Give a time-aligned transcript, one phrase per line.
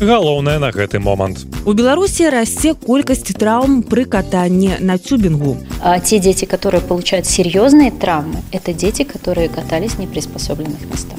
[0.00, 1.44] Галоўнае на гэты момант.
[1.66, 5.58] У Беларусі расце колькасць траўм пры катанні на тюбингу.
[5.82, 11.18] А те дети, которые получают серьезные травмы, это дети, которые катались в неприспособленных местах.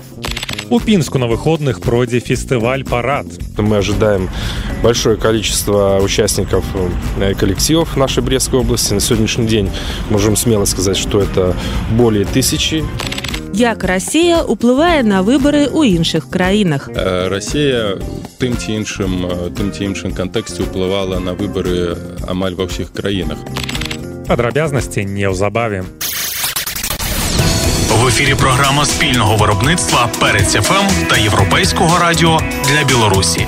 [0.71, 3.27] У Пинску на выходных пройдзе фестываль «Парад».
[3.57, 4.29] Мы ожидаем
[4.81, 6.63] большое количество участников
[7.19, 8.93] э, коллективов нашей Брестской области.
[8.93, 9.69] На сегодняшний день
[10.09, 11.55] можем смело сказать, что это
[11.91, 12.85] более тысячи.
[13.56, 16.92] Як Расія ўплывае на выбары ў іншых краінах.
[16.92, 17.96] Расія
[18.36, 19.12] тым ці іншым
[19.56, 21.96] тым ці іншым кантэксце ўплывала на выбары
[22.28, 23.40] амаль ва ўсіх краінах.
[24.28, 25.84] Падрабязнасці неўзабаве.
[27.96, 33.46] В ефірі програма спільного виробництва Перець ФМ та Європейського радіо для Білорусі.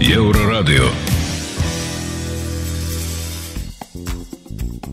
[0.00, 0.84] Єврорадіо.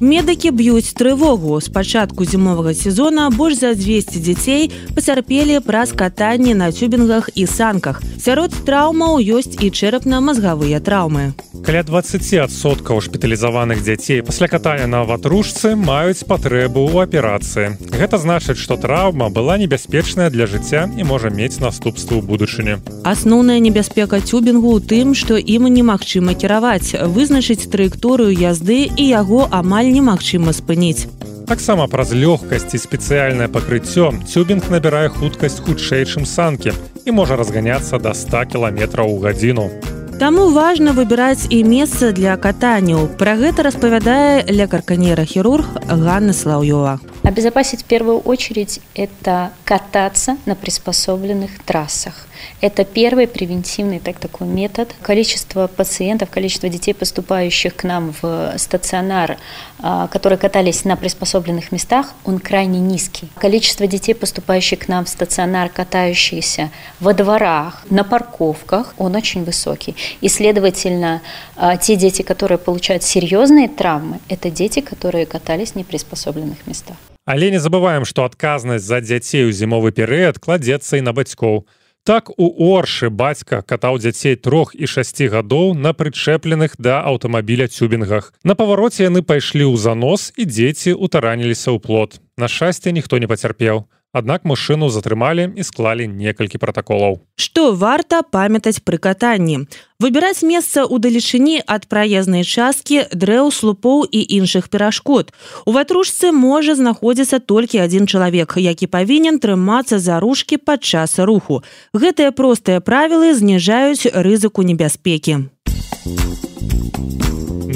[0.01, 1.61] Медыкі б'юць трывогу.
[1.61, 8.03] З пачатку зімовага сезона больш за 200 дзяцей пацярпелі праз катанне на тюбінгах і санках.
[8.19, 11.31] Сярод траўмаў ёсць і чэрапна-мазгавыя траўмы.
[11.65, 17.79] Каля 20соткаў шпіталізаваных дзяцей пасля катання на ватрушцы маюць патрэбу ў аперацыі.
[17.95, 22.73] Гэта значыць, што траўма была небяспечная для жыцця і можа мець наступствы ў будучыні.
[23.07, 29.84] Асноўная небяспека тюбінгу ў тым, што ім немагчыма кіраваць, вызначыць траекторыю язды і яго амаль
[29.91, 31.07] немагчыма спыніць.
[31.45, 36.73] Таксама праз лёгкасць і спецыяльнае пакрыццё цюбінг набірае хуткасць хутчэй, чым санкі
[37.05, 39.69] і можа разганяцца да 100 кіламетраў у гадзіну.
[40.15, 43.11] Таму важна выбіраць і месца для катанняў.
[43.19, 46.99] Пра гэта распавядае лекарка-нейрахірург Ганна Слаўёва.
[47.23, 52.27] Обезопасить в первую очередь– это кататься на приспособленных трассах.
[52.60, 54.94] Это первый превентивный так, такой метод.
[55.02, 59.38] Количество пациентов, количество детей, поступающих к нам в стационар,
[59.78, 63.28] а, которые катались на приспособленных местах, он крайне низкий.
[63.36, 66.70] Количество детей, поступающих к нам в стационар, катающиеся
[67.00, 69.96] во дворах, на парковках, он очень высокий.
[70.20, 71.22] И, следовательно,
[71.56, 76.96] а, те дети, которые получают серьезные травмы, это дети, которые катались в неприспособленных местах.
[77.30, 81.62] Але не забываем, што адказнасць за дзяцей у зімовы перыяд кладзецца і на бацькоў.
[82.05, 88.29] Так у Оршы бацька катаў дзяцей трох і шасці гадоў на прычэпленых да аўтамабіля цюбінгах.
[88.45, 92.21] На павароце яны пайшлі ў занос і дзеці ўтараніліся ў плот.
[92.37, 93.89] На шчасце ніхто не пацярпеў.
[94.15, 97.19] Аднак мужчыну затрымалі і склалі некалькі пратаколаў.
[97.35, 99.67] Што варта памятаць пры катанні.
[99.99, 105.35] Выбіраць месца ў далечыні ад праезнай часткі дрэў слупоў і іншых перашкод.
[105.67, 111.59] У ватрушцы можа знаходзіцца толькі адзін чалавек, які павінен трымацца за ружкі падчас руху.
[111.91, 115.51] Гэтыя простыя правілы зніжаюць рызыку небяспекі.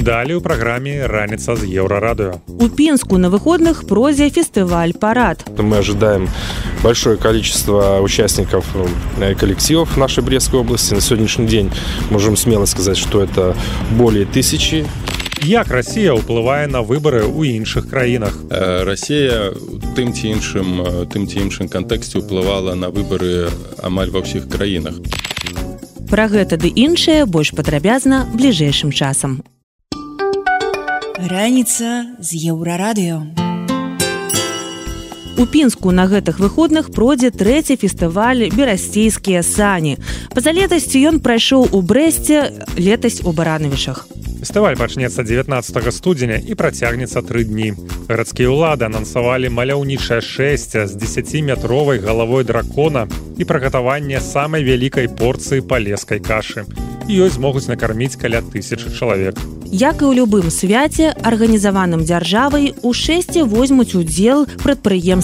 [0.00, 2.40] Далее у программе «Раница с Еврорадио».
[2.48, 5.44] У Пинску на выходных прозе фестиваль «Парад».
[5.58, 6.26] Мы ожидаем
[6.82, 8.64] большое количество участников
[9.20, 10.94] э, коллективов нашей Брестской области.
[10.94, 11.70] На сегодняшний день
[12.08, 13.54] можем смело сказать, что это
[13.90, 14.86] более тысячи.
[15.42, 18.32] Як Россия ўплывае на выборы ў іншых краінах?
[18.48, 19.52] Россия
[19.96, 23.52] тым ці іншым тым ці іншым кантэксце ўплывала на выборы
[23.84, 24.96] амаль ва ўсіх краінах.
[26.08, 29.44] Пра гэта ды іншае больш падрабязна бліжэйшым часам.
[31.28, 33.39] Раніца з еўрарадыё.
[35.40, 39.96] У пінску на гэтых выходных пройдзе трэці фестываль берасцейскія сані.
[40.36, 44.04] Па-за летасцю ён прайшоў у брэсце летась у баранавішах.
[44.44, 47.72] Фестываль пачнецца 19 студзеня і працягнецца тры дні.
[48.12, 53.08] Гарадскія ўлады анансавалі маляўнічае шэсце з 10метровай галавой дракона
[53.40, 56.68] і прыгатаванне самай вялікай порцыі палескай кашы.
[57.08, 59.40] Ёй змогуць накарміць каля тысячы чалавек.
[59.70, 64.42] Як і ў любым свяце, арганізаваным дзяржавай у шэсце возьмуць удзел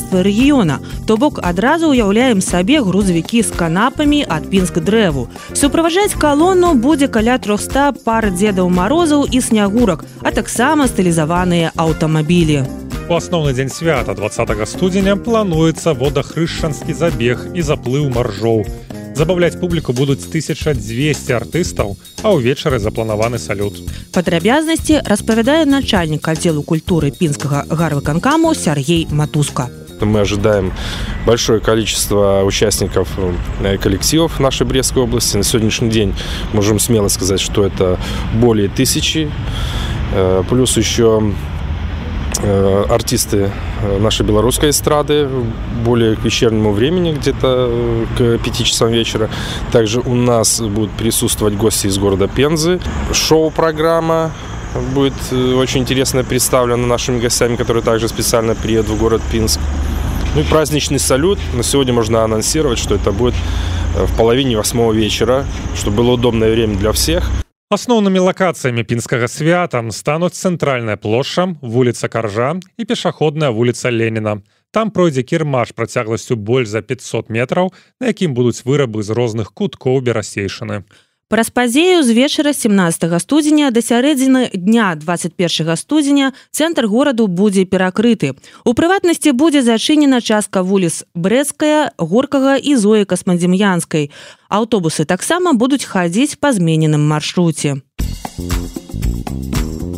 [0.07, 0.81] прадпрыемствы рэгіёна.
[1.07, 5.29] То бок адразу ўяўляем сабе грузавікі з канапамі ад пінск дрэву.
[5.55, 12.65] Суправажаць калону будзе каля 300 пар дзедаў марозаў і снягурак, а таксама стылізаваныя аўтамабілі.
[13.09, 18.67] У асноўны дзень свята 20 студзеня плануецца водахрышчанскі забег і заплыў маржоў.
[19.17, 23.81] Забаўляць публіку будуць 1200 артыстаў, а ўвечары запланаваны салют.
[24.13, 29.71] Падрабязнасці распавядае начальнік аддзелу культуры пінскага гарвыканкаму Сергей Матуска.
[30.01, 30.73] Мы ожидаем
[31.25, 33.09] большое количество участников
[33.61, 35.37] э, коллективов нашей Брестской области.
[35.37, 36.15] На сегодняшний день
[36.53, 37.99] можем смело сказать, что это
[38.35, 39.31] более тысячи.
[40.13, 41.33] Э, плюс еще
[42.43, 43.51] э, артисты
[43.99, 45.29] нашей белорусской эстрады
[45.83, 49.31] более к вечернему времени, где-то к 5 часам вечера.
[49.73, 52.81] Также у нас будут присутствовать гости из города Пензы.
[53.13, 54.31] Шоу-программа
[54.95, 59.61] будет очень интересно представлена нашими гостями, которые также специально приедут в город Пинск.
[60.37, 61.39] Ну и праздничный салют.
[61.55, 63.35] На сегодня можно анонсировать, что это будет
[63.95, 67.31] в половине восьмого вечера, чтобы было удобное время для всех.
[67.73, 74.43] Асноўнымі лакацыямі пінскага свята стануць цэнтральная плошча, вуліца каржа і пешаходная вуліца Леніна.
[74.71, 80.05] Там пройдзе кірмаш працягласцю больш за 500 метраў, на якім будуць вырабы з розных куткоў
[80.05, 80.85] берасейшаны.
[81.29, 88.39] Праз падзею з вечара 17 студзеня да сярэдзіны дня 21 студзеня цэнтр гораду будзе перакрыты.
[88.63, 94.15] У прыватнасці будзе зачынена частка вуліц брэская, горкага і зоі касмадзем'янскай.
[94.47, 97.83] Аўтобусы таксама будуць хадзіць па змененым маршруце.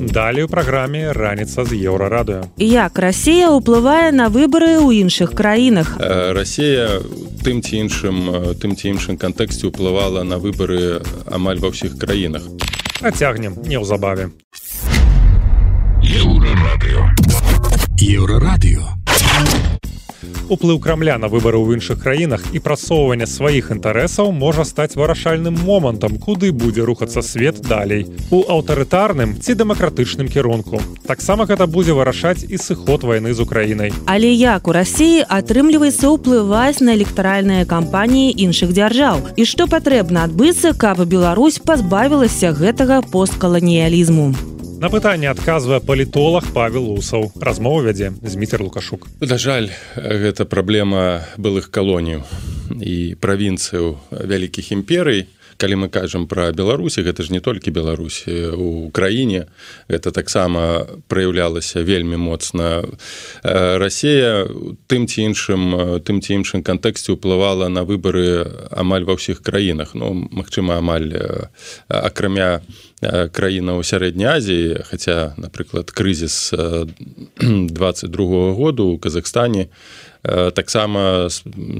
[0.00, 2.46] Далей у праграме раніца з еўрарадыё.
[2.56, 5.98] Як Расія ўплывае на выбары ў іншых краінах.
[5.98, 7.02] Расія
[7.42, 12.46] тым ці іншым тым ці іншым кантэксце ўплывала на выбары амаль ва ўсіх краінах.
[13.02, 14.30] Ацягнем неўзабаве.
[16.02, 17.02] Еўрарадыё.
[17.98, 18.97] Еўрарадыё
[20.48, 26.16] уплыў крамля на выбары ў іншых краінах і прасоўванне сваіх інтарэсаў можа стаць вырашальным момантам
[26.16, 28.06] куды будзе рухацца свет далей.
[28.30, 30.80] У аўтарытарным ці дэмакратычным кірунку.
[31.06, 33.92] Таксама гэта будзе вырашаць і сыход вайны з украінай.
[34.06, 39.36] Але як у рассіі атрымліваецца ўплываць на электаральныя кампаніі іншых дзяржаў?
[39.36, 47.32] І што патрэбна адбыцца каб Беларусь пазбавілася гэтага посткаланіялізму На пытанне адказвае палітолог Павел Усаў.
[47.34, 49.08] Размову вядзе Змітер Лукашук.
[49.18, 52.22] На жаль, гэта праблема былых калоніяў
[52.78, 55.26] і правінцыяў вялікіх імперый,
[55.58, 59.50] калі мы кажам пра беларусі гэта ж не толькі беларусі у краіне
[59.90, 62.86] это таксама праяўлялася вельмі моцна.
[63.42, 64.46] Расія
[64.86, 69.98] тым ці іншым тым ці іншым кантэксце ўплывала на выбары амаль ва ўсіх краінах.
[69.98, 71.10] Ну магчыма амаль
[71.90, 72.62] акрамя
[73.34, 76.54] краіна ў сярэдняй Азіі хаця напрыклад крызіс
[77.38, 79.68] 22 -го году у Казахстане
[80.54, 81.28] таксама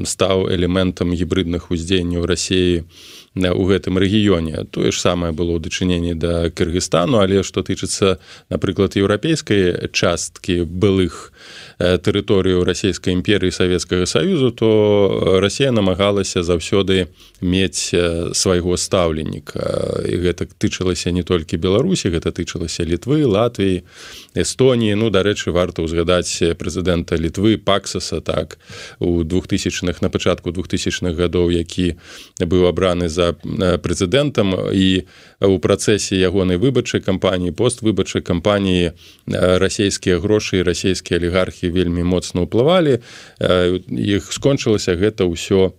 [0.05, 4.67] стаў элементам гібридных уздзеянняў рассіі у гэтым рэгіёне.
[4.70, 8.19] Тое ж самае было ў дачыненні да Кыргызстану але што тычыцца
[8.50, 11.32] напрыклад еўрапейскай часткі былых
[11.79, 17.06] тэрыторыю расійскай імперыі савецкага саюзу то Росія намагалася заўсёды
[17.40, 17.94] мець
[18.35, 20.02] свайго стаўленніка.
[20.08, 23.82] І гэта тычылася не толькі беларусі гэта тычылася літвы Латвіі
[24.38, 28.62] Эстоніі ну дарэчы варта ўзгадаць прэзідэнта літвы паксаса так
[29.02, 31.99] у двухтысячных на пачатку двухтысячных гадоў які
[32.38, 34.70] быў абраны за прэзідэнтам.
[34.70, 35.11] І
[35.43, 38.94] у працэсе ягонай выбарчай кампаніі поствыбарчай кампаніі
[39.26, 43.02] расійскія грошы расійскія алігархі вельмі моцна ўплывалі.
[43.91, 45.75] Іх скончылася гэта ўсё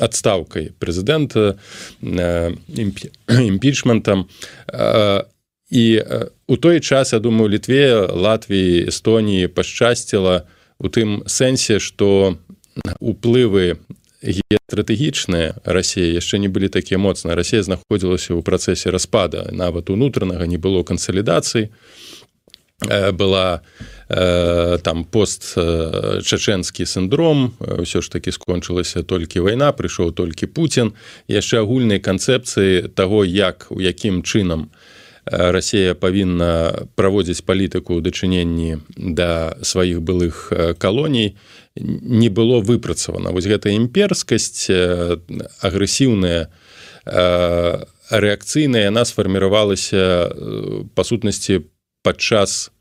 [0.00, 1.60] адстаўкай прэзідэнта
[2.00, 4.24] імпічментам
[5.70, 6.02] і
[6.46, 10.46] у той час я думаю літве Латвіі Эстоніі пашчасціла
[10.78, 12.36] у тым сэнсе што
[12.98, 13.78] уплывы
[14.70, 20.58] стратэгічныя Росія яшчэ не былі такія моцныя Росія знаходзілася ў працэсе распада нават унутранага не
[20.58, 21.70] было кансалідацыі
[23.12, 23.62] была
[24.82, 30.98] там пост чачэнскі синдром ўсё ж таки скончылася толькі вайна прыйшоў толькі Путін.
[31.28, 34.74] Яшчэ агульнай канцэпцыі того як у якім чынам
[35.24, 41.36] Расія павінна праводзіць палітыку ў дачыненні да сваіх былых калоній
[41.76, 44.72] не было выпрацавана вось гэта імперскасць
[45.60, 46.48] агрэсіўная
[48.10, 50.32] рэакцыйная яна сфарміравалася
[50.96, 51.68] па сутнасці
[52.02, 52.72] падчас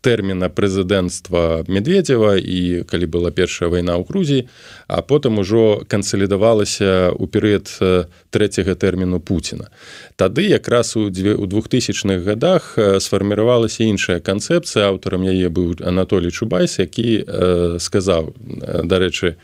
[0.00, 4.46] тэрміна прэзідэнцтва медведева і калі была першая вайна ў Грузіі
[4.86, 7.66] а потым ужо кансалідавалася ў перыяд
[8.30, 9.70] трэцяга тэрміну Пуціна.
[10.16, 17.26] Тады якраз у у двухтысячных годах сфарміравалася іншая канцэпцыя аўтарам яе быў Анатолій чубайс які
[17.78, 18.34] сказаў
[18.84, 19.36] дарэчы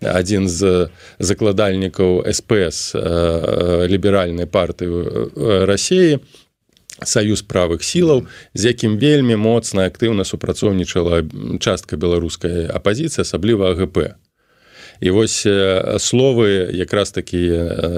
[0.00, 2.96] адзін з закладальнікаў спс
[3.86, 6.18] ліберальнай партыі рассіі
[7.04, 11.24] саюз правых сілаў з якім вельмі моцна актыўна супрацоўнічала
[11.60, 14.20] частка беларускай апазіцыі асабліва АГП
[15.00, 15.46] і вось
[15.98, 17.40] словы якраз такі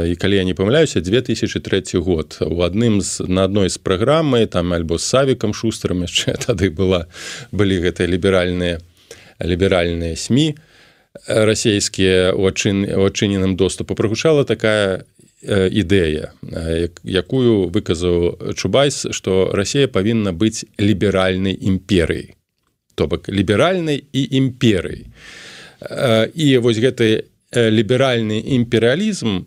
[0.06, 2.38] і калі я не памыляюся 2003 год.
[2.40, 7.10] У адным з на адной з праграмы там альбо з савікам шустрым яшчэ тады была
[7.50, 8.78] былі гэтыя ліберальныя
[9.42, 10.54] ліберальныя сМ
[11.26, 13.94] расійскія у адчын у адчыненым доступу.
[13.94, 15.04] Прагучала такая
[15.42, 16.32] ідэя
[17.02, 22.34] якую выказаў чубайс што Росія павінна быць ліберальнай імперыяй.
[22.94, 25.10] То бок ліберальнай і імперыяй.
[26.34, 29.44] І вось гэты ліберальны імперыялізм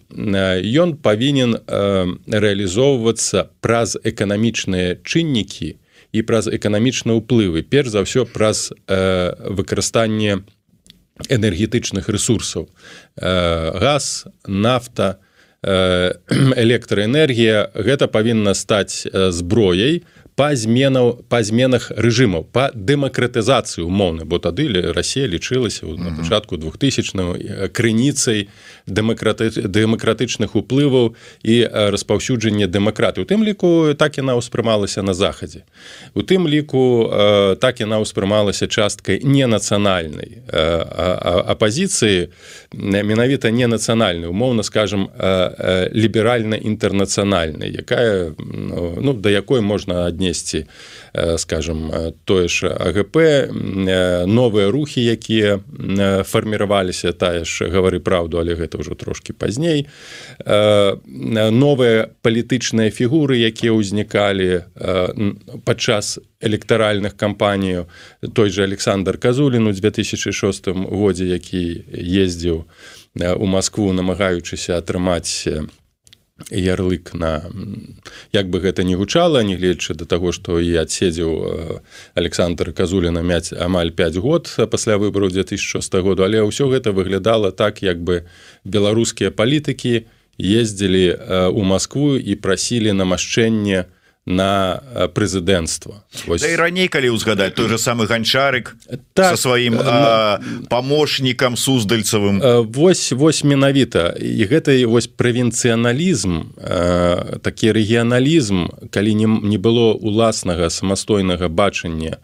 [0.77, 5.79] ён павінен рэалізоўвацца праз эканамічныя чыннікі
[6.13, 10.45] і праз эканамічныя ўплывы перш за ўсё праз выкарыстанне
[11.31, 12.69] энергетычных ресурсаў
[13.17, 15.17] газ нафта
[16.65, 20.03] электраэнергія гэта павінна стаць зброяй
[20.35, 27.71] па зменаў па зменах рэжымаў па дэмакратызацыі умоўны бо тады Росія лічылася на пачатку 2000
[27.71, 28.51] крыніцай
[28.87, 35.63] дэмакраты дэмакратычных уплываў і распаўсюджання дэмакраты у тым ліку так яна ўспрымалася на захадзе
[36.13, 37.07] у тым ліку
[37.61, 42.27] так яна ўспрымалася часткай не нацыянальнай апозіцыі
[42.75, 45.07] менавіта не нацыянальны умоўна скажем
[45.95, 50.65] ліберальна інтэрнацыянальнай якая ну да якой можна адне аднесці
[51.37, 51.91] скажем
[52.25, 53.17] тое ж АГП
[54.27, 55.59] новыя рухі якія
[56.23, 59.87] фарміраваліся тая ж гавары праўду але гэта ўжо трошки пазней
[60.45, 64.67] новыя палітычныя фігуры якія ўзнікалі
[65.65, 67.87] падчас электаральных кампанію
[68.33, 72.65] той же Александр казулін у 2006 годзе які ездзіў
[73.39, 75.47] у Москву намагаючыся атрымаць
[76.51, 77.43] ярлык на
[78.33, 81.79] як бы гэта не гучала нягледзячы да таго што і адседзеў э,
[82.13, 86.23] Александр казуліна мяць амаль 5 год пасля выбару 2006 году.
[86.27, 88.27] Але ўсё гэта выглядала так як бы
[88.65, 93.87] беларускія палітыкі ездзілі э, Маскву і прасілі намашчэнне
[94.25, 94.81] на
[95.13, 96.01] прэзідэнцтва
[96.41, 98.73] да і раней калі ўзгадаць той же самы ганчарык
[99.13, 99.77] так, сваім
[100.65, 102.41] памочнікам суздальцавым
[102.73, 104.17] вось вось менавіта.
[104.17, 106.57] І гэта вось правінцыяналізм
[107.45, 112.17] такі рэгіяналізм калі не, не было уласнага самастойнага бачання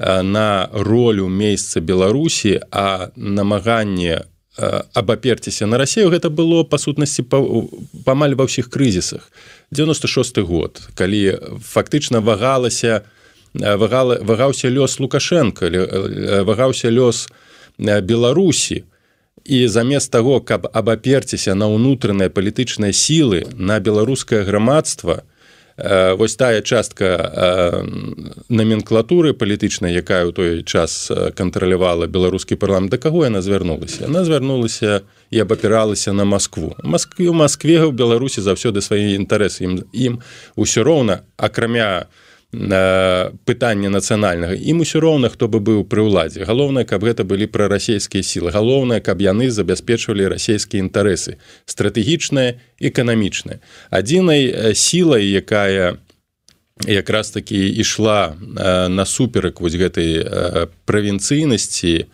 [0.00, 4.24] на ролю месяца Беларусі а намаганне
[4.94, 7.24] абаперціся на рассею гэта было па сутнасці
[8.04, 9.28] памаль ва ўсіх крызісах
[9.72, 13.02] 96 год калі фактычна вагалася
[13.54, 15.66] вагала вагаўся лёс лукашенко
[16.44, 17.28] вагаўся лёс
[17.78, 18.84] беларусі.
[19.44, 25.31] І замест таго каб абаперціся на ўнутраныя палітычныя сілы на беларускае грамадства Э,
[26.16, 27.84] вось тая частка э,
[28.48, 32.92] номенклатуры палітычнай якая ў той час э, кантралявала беларускі парламент.
[32.92, 34.06] Да каго яна звярнулася?
[34.06, 35.00] Она звярнулася
[35.30, 36.76] і абапіралася на Маскву.
[36.84, 39.64] Маскве у Маскве ў беларусі заўсёды свае інтарэсы.
[39.64, 40.14] Ім ім
[40.56, 44.52] усё роўна акрамя у пытання нацыянальнага.
[44.52, 46.44] Ім усё роўна хто бы быў пры ўладзе.
[46.44, 48.52] Галоўнае каб гэта былі прарасійскія сілы.
[48.52, 51.40] Галоўнае каб яны забяспечвалі расійскія інтарэсы.
[51.64, 55.96] Стратэгічныя эканамічныя адзінай сілай якая
[56.84, 58.36] якраз таки ішла
[58.88, 60.20] насуперак вось гэтай
[60.84, 62.04] правінцыйнасці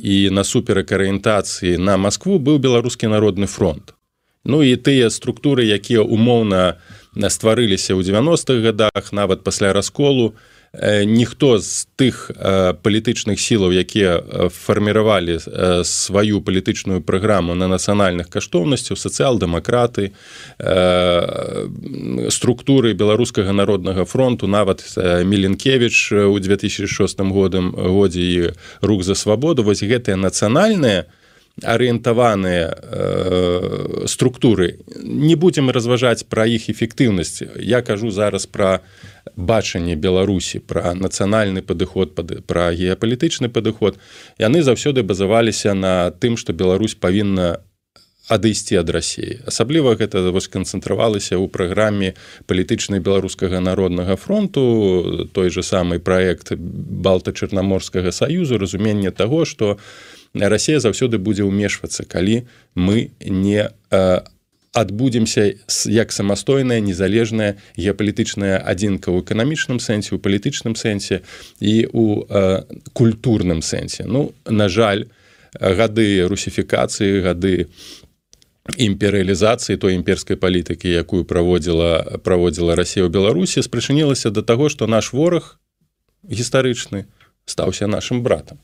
[0.00, 3.92] і насуперак арыентацыі на Маскву быў беларускі народны фронт.
[4.48, 10.34] Ну і тыя структуры якія умоўна на стварыліся ў 90-х годах нават пасля расколу.
[11.06, 12.28] Ніхто з тых
[12.84, 14.20] палітычных сілаў якія
[14.52, 15.40] фарміравалі
[15.88, 20.12] сваю палітычную праграму на нацыянальных каштоўнасцяў сацыял-дэмакраты
[22.28, 29.80] структуры беларускага народнага фронту нават меленкевич у 2006 годам годзе і рух за свабоду вось
[29.80, 31.08] гэтыя нацыянальныя
[31.62, 34.78] арыентаваныя э, структуры.
[35.02, 38.80] Не будзем разважаць пра іх эфектыўнасць я кажу зараз пра
[39.36, 42.12] бачанне беларусі пра нацыянальны падыход
[42.46, 43.96] пра геапалітычны падыход
[44.38, 47.64] яны заўсёды базаваліся на тым што Беларусь павінна
[48.28, 52.12] адысці ад рассіі асабліва гэта вось канцэнтравалася ў праграме
[52.44, 60.80] палітычнай беларускага народнага фронту той же самы праект балта-чарнаморскага саюзу разумення таго што у Расія
[60.80, 63.72] заўсёды будзе ўмешвацца, калі мы не
[64.76, 65.54] адбудземся
[65.86, 71.24] як самастойная незалежная геапалітычная адзінка ў эканамічным сэнсе у палітычным сэнсе
[71.64, 72.04] і у
[72.92, 75.08] культурным сэнсе ну на жаль
[75.56, 77.72] гады русіфікацыі гады
[78.76, 85.16] імперыялізацыі той імперскай палітыкі якую праводзіла праводзіла Расія ў беларусі спрачынілася да таго што наш
[85.16, 85.56] вораг
[86.28, 87.08] гістарычны
[87.48, 88.60] стаўся нашим братам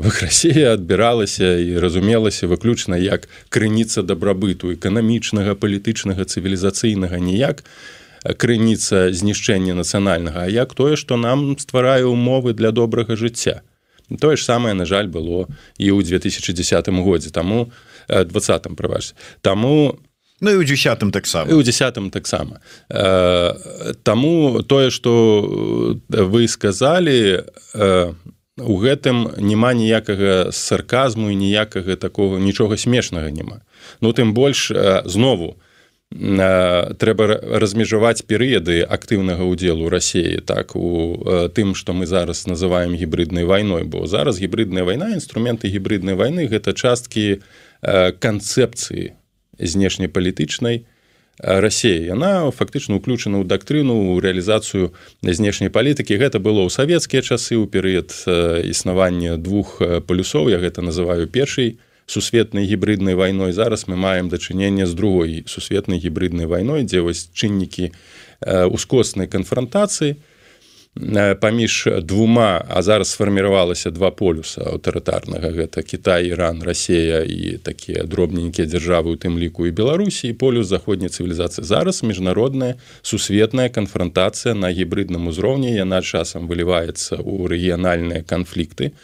[0.00, 7.62] бок Росія адбіралася і разумелася выключна як крыніца дабрабыту эканамічнага палітычнага цывілізацыйнага ніяк
[8.24, 13.62] крыніца знішчэння нацыянальнага А як тое што нам стварае умовы для добрага жыцця.
[14.20, 15.46] Тое ж самае на жаль было
[15.78, 17.70] і ў 2010 годзе таму
[18.08, 20.00] двадцатым праваж таму
[20.40, 21.54] Ну і ў десятым таксама.
[21.54, 22.60] У десятым таксама.
[24.02, 27.46] Таму тое что вы сказали
[28.58, 33.66] у гэтым няма ніякага сарказму і ніякага такого нічога смешнага няма.
[34.00, 34.70] Ну тым больш
[35.04, 35.58] знову
[36.14, 37.24] трэба
[37.58, 41.18] размежаваць перыяды актыўнага ўдзелу рассіі так у
[41.50, 46.70] тым што мы зараз называем гібриднай вайной бо зараз гібридная вайна інструменты гібриднай вайны гэта
[46.70, 47.42] часткі
[47.82, 49.18] канцэпцыі
[49.58, 50.86] знешнепалітычнай
[51.38, 56.14] рассеі яна фактычна уключана ў дактрыну ў рэалізацыю знешняй палітыкі.
[56.14, 58.14] Гэта было ў савецкія часы ў перыяд
[58.62, 63.52] існавання двух палюсоў я гэта называю першай сусветнай гібриднай вайной.
[63.52, 67.90] Зараз мы маем дачыненне з другой сусветнай гібриднай вайной дзе вось чыннікі
[68.44, 70.20] ускоснай канфронтацыі
[71.40, 75.50] паміж двума а зараз сфарміравалася два полюса аўтарытарнага.
[75.50, 80.32] Гэта Кітай Іран Расея і такія дробненькія дзяржавы у тым ліку і Беларусі.
[80.32, 81.66] Полюс заходняй цывілізацыі.
[81.66, 85.74] Зараз міжнародная сусветная канфронтацыя на гібридным узроўні.
[85.74, 88.94] Яна часам выліваецца ў рэгіянальныя канфлікты.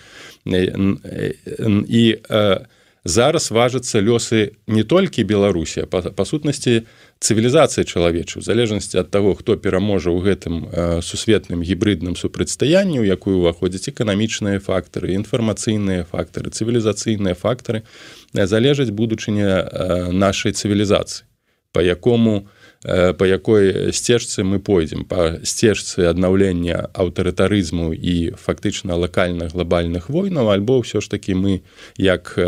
[0.47, 2.67] І у
[3.05, 6.85] зараз важацца лёсы не толькі беларусі па, па сутнасці
[7.21, 13.45] цывілізацыі чалавечу залежнасці ад таго хто пераможа ў гэтым э, сусветным гібридным супрацьстаянні у якую
[13.45, 17.85] уваходзяць эканамічныя фактары інфармацыйныя фактары цывілізацыйныя фактары
[18.33, 21.29] э, залежаць будучыня э, нашай цывілізацыі
[21.73, 22.49] по якому у
[22.83, 30.81] по якой сцежцы мы пойдзем по сцежцы аднаўлення аўтарытарызму і фактычна лакальных глобальных войнаў альбо
[30.81, 31.61] ўсё ж таки мы
[32.01, 32.41] як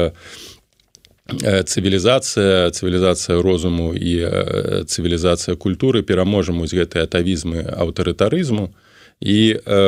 [1.40, 6.02] цывілізацыя цывілізацыя розуму і цывілізацыя культуры.
[6.02, 8.74] Пераможам з гэтай атавізмы аўтарытарызму
[9.22, 9.38] і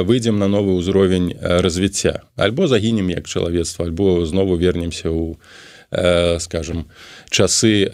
[0.06, 5.34] выйдзем на новы ўзровень развіцця альбо загінем як чалавецтва альбо знову вернемся ў
[6.38, 6.86] скажем
[7.30, 7.90] часы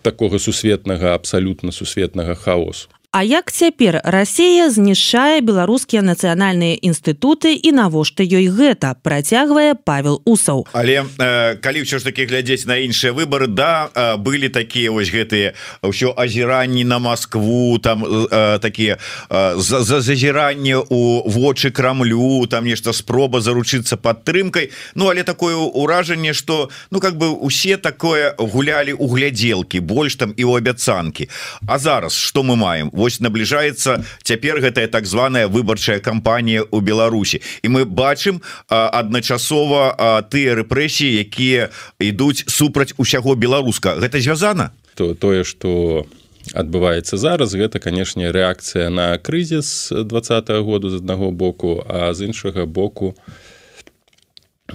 [0.00, 8.26] такога сусветнага абсалютна сусветнага хаосу А як цяпер Расія знішчае беларускія нацыянальныя інстытуты і навошта
[8.26, 10.66] ёй гэта працягвае Павел усаў.
[10.74, 15.14] Але э, калі ўсё ж таки глядзець на іншыя выборы да э, былі такія вось
[15.14, 15.54] гэтыя
[15.86, 18.98] ўсё азіранні на Москву там э, такія
[19.30, 24.74] э, за, за зазіранне у вочы крамлю там нешта спроба заручыцца падтрымкай.
[24.98, 30.34] Ну але такое ўражанне что ну как бы усе такое гулялі у глядзелкі больш там
[30.34, 31.30] і у абяцанкі.
[31.62, 32.90] А зараз что мы маем?
[33.03, 37.44] вот вось набліжаецца цяпер гэтая так званая выбарчая кампанія у Беларусі.
[37.60, 38.40] І мы бачым
[38.72, 41.68] адначасова тыя рэпрэсіі якія
[42.00, 44.00] ідуць супраць усяго беларуска.
[44.00, 44.72] Гэта звязана?
[44.96, 46.06] То тое что
[46.52, 52.66] адбываецца зараз гэта канешне рэакцыя на крызіс двадцатого году з аднаго боку а з іншага
[52.66, 53.14] боку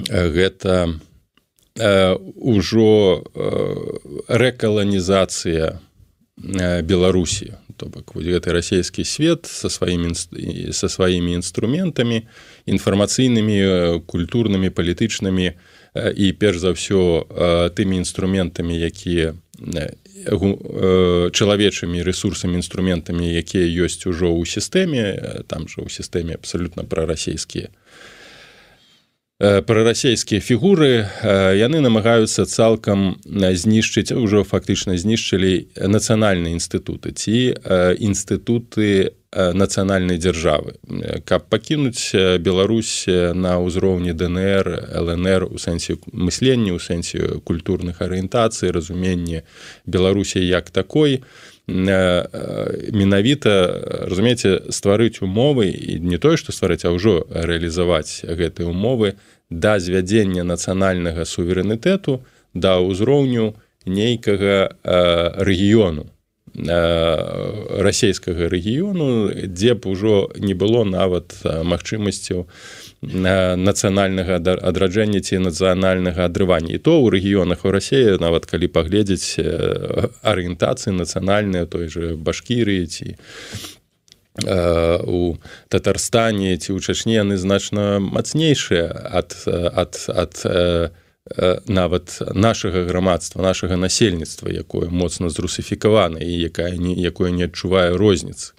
[0.10, 0.98] гэта
[1.78, 3.24] ўжо
[4.28, 5.78] рэкаланізацыя
[6.84, 10.12] беларусі то бок гэты расійскі свет со сваімі
[10.76, 12.28] со сваімі інструментамі
[12.68, 13.58] інфармацыйнымі
[14.04, 15.48] культурнымі палітычнымі
[15.96, 17.00] і перш за ўсё
[17.74, 19.34] тымі інструментамі якія
[21.32, 25.04] чалавечымі ресурсамі інструментамі якія ёсць ужо ў сістэме
[25.48, 27.72] там жа ў сістэме абсалютна прарасійскія
[29.40, 31.08] прарасійскія фігуры
[31.56, 37.56] яны намагаюцца цалкам знішчыць ужо фактычна знішчылі нацыянальныя інстытуты ці
[38.04, 40.76] інстытуты нацыянальнай дзяржавы
[41.24, 42.12] каб пакінуць
[42.44, 44.68] Беларусь на ўзроўні ДНР
[45.08, 49.48] лнр у сэнсе мыслення у сэнсе культурных арыентацый разуменне
[49.88, 53.52] Беларусі як такой то менавіта
[54.10, 59.16] разумееце стварыць умовы і не тое што стварыць а ўжо рэалізаваць гэтыя умовы
[59.50, 62.22] да звядзення нацыянальнага суверэнітэту
[62.54, 63.54] да ўзроўню
[63.86, 64.74] нейкага
[65.38, 66.10] рэгіёну
[67.80, 72.50] расійскага рэгіёну дзе б ужо не было нават магчымасцяў
[73.02, 76.76] нацыянальнага адраджэння ці нацыянальнага адрывання.
[76.76, 79.40] І то ў рэгіёнах у рассеі нават калі паглядзець
[80.22, 83.16] арыентацыі нацыянальныя той же башкірыі ці
[84.46, 85.36] у
[85.68, 90.36] татарстане ці ў чачні яны значна мацнейшыя ад ад ад
[91.68, 98.59] нават нашага грамадства нашага насельніцтва якое моцна зрусіфікавана і якая не якое не адчувае розніцы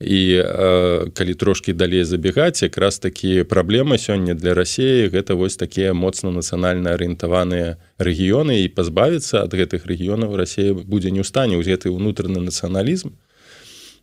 [0.00, 5.94] і э, калі трошки далей забегаць якраз такі праблема сёння для рассіі гэта вось такія
[5.94, 8.66] моцна нацыянальна арыентаваныя рэгіёны.
[8.66, 13.14] І пазбавіцца ад гэтых рэгіёнаў рассія будзе не ў стане ў гэты ўнутраны нацыяналізм.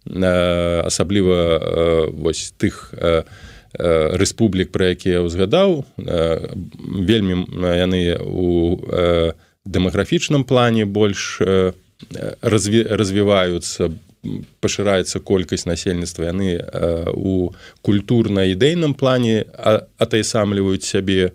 [0.08, 3.24] Э, асабліва э, вось тых э,
[3.76, 6.56] э, рэспублік пра якія ўзгадаў э,
[7.04, 9.34] вельмі яны у э,
[9.68, 11.42] дэмаграфічным плане больш
[12.42, 13.94] разві, развіваюцца
[14.62, 16.62] пашыраецца колькасць насельніцтва яны
[17.18, 19.46] у культурна-ідейным плане
[19.98, 21.34] атайсамліваюць сябе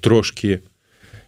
[0.00, 0.60] трошки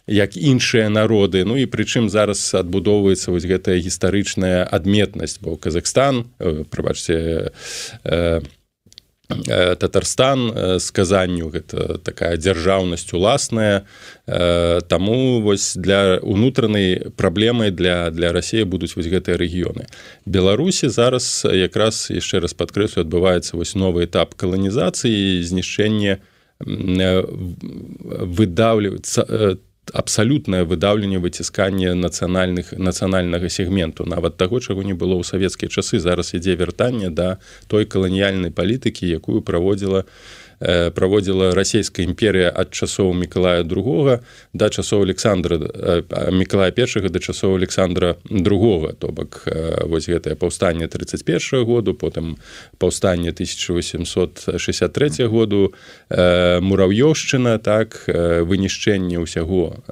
[0.07, 1.45] як іншыя народы.
[1.45, 6.27] Ну і прычым зараз адбудоўваецца вось гэтая гістарычная адметнасць бо Казахстан
[6.69, 7.53] прабачце
[9.79, 13.83] Татарстан сказанню гэта такая дзяржаўнасць уласная
[14.25, 19.85] Таму вось для унутранай праблемай для для рассіі будуць вось гэтыя рэгіёны.
[20.25, 26.19] Беларусі зараз якраз яшчэ раз падкрэслю адбываецца вось новы этап каланізацыі знішчэння
[28.39, 34.05] выдаўліваецца там абсалютнае выдаўленне выціскання нацыянальных нацыянальнага сегменту.
[34.05, 35.99] Нават таго чаго не было ў савецкія часы.
[35.99, 43.13] Зараз ідзе вяртанне да той каланіяльнай палітыкі якую праводзіла Э, праводзіла расійская імперія ад часоў
[43.13, 44.19] мікалая другога
[44.53, 45.57] да часоў александра
[46.31, 48.93] мікалая першага да часоў александра другога.
[48.93, 49.43] То бок
[49.83, 52.37] вось гэтае паўстанне 31 году потым
[52.77, 55.73] паўстанне 1863 году
[56.09, 59.83] мурав'ёўшчына так вынішчэнне ўсяго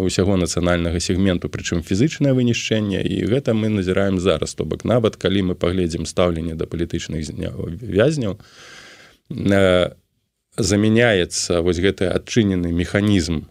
[0.00, 3.02] усяго нацыянальнага сегменту прычым фізычнае вынішчэнне.
[3.02, 4.54] І гэта мы назіраем зараз.
[4.54, 7.22] То бок нават калі мы паглядзім стаўленне да палітычных
[7.80, 8.44] вязняў то
[10.56, 13.44] замяняецца вось гэты адчынены механізм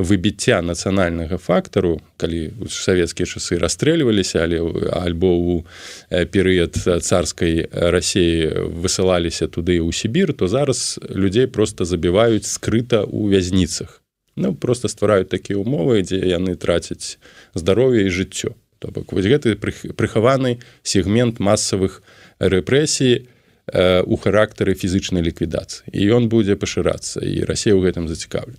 [0.00, 4.62] выбіцця нацыянальнага фактару калі савецкія часы расстрэльваліся але
[4.96, 5.54] альбо у
[6.08, 14.00] перыяд царскай рассеі высылаліся туды ў сібір то зараз людзей просто забіваюць скрыта ў вязніцах.
[14.36, 17.18] Ну просто ствараюць такія умовы дзе яны трацяць
[17.54, 18.56] здароўе і жыццё.
[18.78, 22.00] То бок вось гэты прыхаваны сегмент масавых
[22.38, 23.28] рэпрэсій
[24.06, 25.90] у характары фізычнай ліквідацыі.
[25.92, 28.58] І ён будзе пашырацца і Росія ў гэтым зацікаўлена.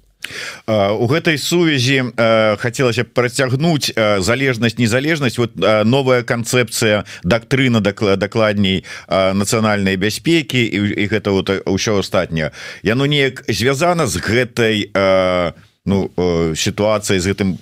[0.70, 2.14] У гэтай сувязі
[2.62, 5.42] хацелася працягнуць залежнасць незалежнасць.
[5.42, 12.54] Вот новая канцэпцыя дактрына дакладней нацыянальнай бяспекі і гэта вот ўсё астатняе.
[12.86, 16.10] Яно неяк звязана з гэтай у ну
[16.56, 17.58] сітуацыя з гэтым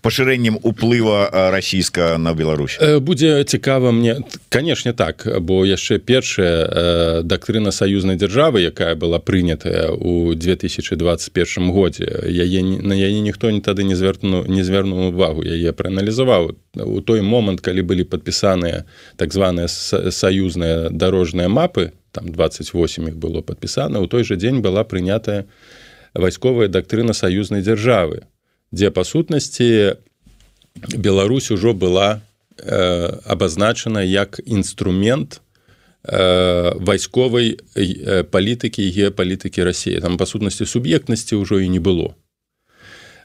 [0.00, 2.78] пашырэннем уплыва расійска на Беларусь.
[2.80, 4.16] Будзе цікава мне
[4.48, 12.62] канешне так бо яшчэ першая дактрына саюзнай дзяржавы якая была прынятая у 2021 годзе яе
[12.64, 16.56] на яе ніхто не тады не звярну не звярнуў увагу яе прааналізаваў.
[16.80, 18.88] У той момант калі былі падпісаныя
[19.20, 24.80] так званыя саюзныя дарожныя мапы там 28 іх было падпісана у той жа дзень была
[24.84, 25.44] прынятая
[26.14, 28.26] вайсковая дактрына саюзнай дзяржавы
[28.72, 29.98] дзе па сутнасці
[30.96, 32.22] Беларусь ужо была
[32.56, 35.42] э, абазначана як інструмент
[36.04, 42.14] э, вайсковай э, палітыкі і геапалітыкі рассіі там па сутнасці суб'ектнасці ўжо і не было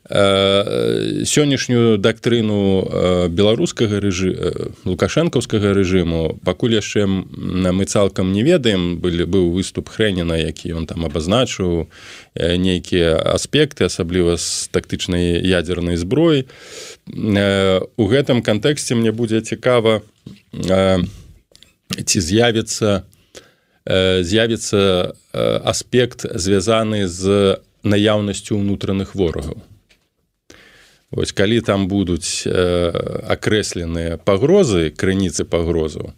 [0.07, 9.25] сённяшнюю дактрыну э, беларускага рэжы э, лукашэнкаўскага рэжыму пакуль яшчэ мы цалкам не ведаем былі
[9.25, 11.89] быў выступ хрэніна які ён там абазначыў
[12.37, 16.45] нейкія аспекты асабліва з тактычнай ядзернай зброі.
[17.09, 20.05] У гэтым кантэксце мне будзе цікава
[22.05, 23.09] ці з'явіцца
[24.21, 25.13] з'явіцца
[25.65, 29.65] аспект звязаны з наяўнасцю ўнутраных ворагаў
[31.15, 32.51] Вось калі там будуць э,
[33.31, 36.11] акрэсленыя пагрозы крыніцы пагрозаў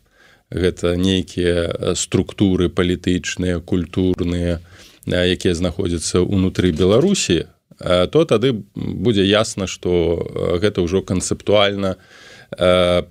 [0.49, 4.60] гэта нейкія структуры палітычныя культурныя
[5.07, 10.23] якія знаходзяцца ўнутры беларусі то тады будзе ясна што
[10.63, 11.99] гэта ўжо канцэптуальна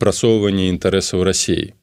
[0.01, 1.77] прасоўванне інтарэсаў рассеі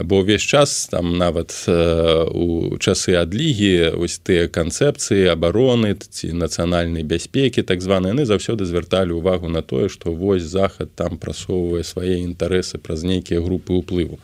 [0.00, 7.60] бо ўвесь час там нават у часы адлігі вось тыя канцэпцыі абароны ці нацыянальнай бяспекі
[7.60, 12.80] так званы яны заўсёды звярталі ўвагу на тое што вось захад там прасоўвае свае інтарэсы
[12.80, 14.16] праз нейкія групы ўплыву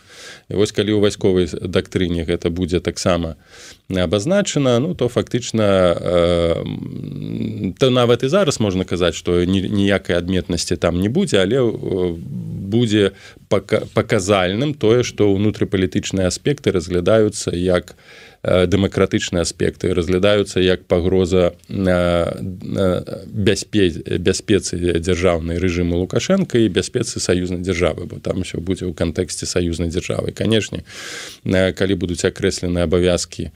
[0.49, 3.37] І вось калі ў вайсковай дактрыне гэта будзе таксама
[3.89, 11.01] абазначана ну то фактычна э, то нават і зараз можна казаць што ніякай адметнасці там
[11.01, 12.15] не будзе але э,
[12.69, 13.13] будзе
[13.49, 21.55] паказальным тое што ўнутрыпалітычныя аспекты разглядаюцца як у дэмакратычныя аспекты разглядаюцца як пагроза
[23.35, 29.43] бяспе бяспецы дзяржаўнай рэжыму лукашенко і бяспецы саюзнай дзяржавы бо там усё будзе ў кантэксце
[29.43, 30.87] саюзнай дзяржавы канешне
[31.43, 33.51] калі будуць акрэслены абавязкі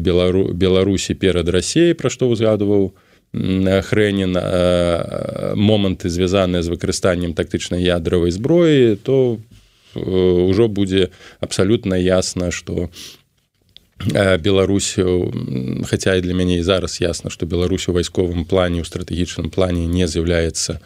[0.00, 2.96] белару беларусі перад рассеяй пра што узгадываў
[3.36, 4.32] хрэнін
[5.60, 9.38] моманты звязаныя з выкарыстаннем тактычнай ядравай зброі то
[9.94, 11.12] ўжо будзе
[11.44, 12.88] абсалютна ясна што
[14.38, 15.32] беларусю
[15.88, 19.86] хотя і для мяне і зараз ясна что Беларусь у вайсковым плане у стратэгічным плане
[19.86, 20.80] не з'яўляецца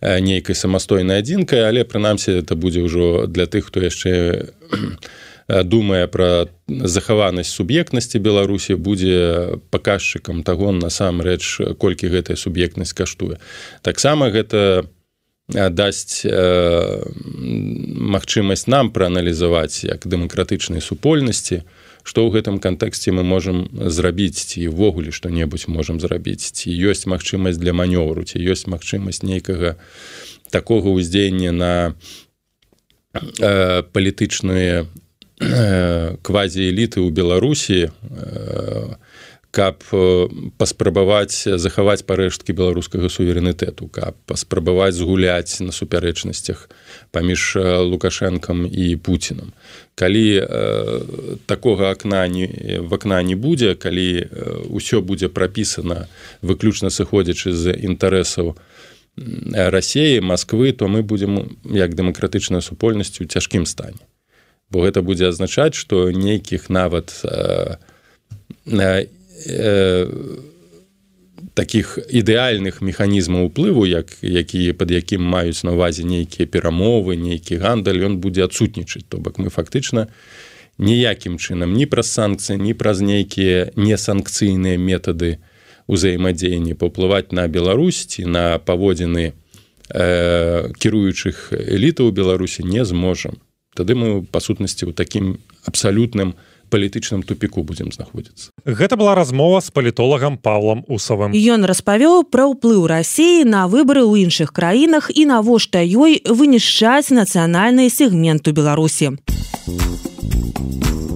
[0.00, 4.46] нейкай самастойнай адзінкай але прынамсі это будзе ўжо для тых хто яшчэ
[5.64, 13.38] думае пра захаванасць суб'ектнасці беларусі будзе паказчыкам таго насамрэч колькі гэтая суб'ектнасць каштуе.
[13.82, 14.86] Таксама гэта
[15.50, 16.22] дасць
[18.14, 21.62] магчымасць нам прааналізаваць як дэмакратычнай супольнасці
[22.04, 27.60] што ў гэтым кантэксце мы можам зрабіць ці ўвогуле што-небудзь можам зрабіць ці ёсць магчымасць
[27.60, 29.76] для манёвру ці ёсць магчымасць нейкага
[30.50, 31.72] такога ўздзеяння на
[33.14, 37.90] э, палітычныя э, квазіэліты ў беларусі э,
[39.50, 39.82] каб
[40.58, 46.68] паспрабаваць захаваць парэшткі беларускага суверэнітэту каб паспрабаваць згуляць на супярэчнасцях
[47.10, 47.56] паміж
[47.90, 49.50] лукашэнкам і пуцінам
[49.98, 51.00] калі э,
[51.46, 52.46] такога акна не
[52.78, 54.30] в акна не будзе калі
[54.70, 56.06] ўсё будзе прапісана
[56.42, 58.54] выключна сыходзячы з інтарэсаў
[59.54, 64.00] рассеі москвы то мы будзем як дэмакратычная супольнасць у цяжкім стане.
[64.70, 67.76] Бо гэта будзе азначаць што нейкіх нават э,
[69.46, 70.06] э,
[71.54, 78.00] таких ідэальных механізмаў уплыву як які под якім маюць на увазе нейкія перамовы нейкі гандаль
[78.06, 80.08] ён будзе адсутнічаць то бок мы фактычна
[80.78, 85.40] ніякім чынам ні праз санкцыі ні праз нейкія несанкцыйныя метады
[85.90, 93.40] узаемадзеяння паўплываць на беларусьці на паводзіны э, кіруючых элітаў беларусі не зможам
[93.74, 98.54] тады мы па сутнасці ў такім абсалютным у палітычным тупіку будзем знаходзіцца.
[98.64, 101.34] Гэта была размова з палітолагам павлам усавым.
[101.34, 107.90] Ён распавёў пра ўплыў рассіі на выбары ў іншых краінах і навошта ёй вынішчаць нацыянальныя
[107.90, 109.18] сегменту беларусі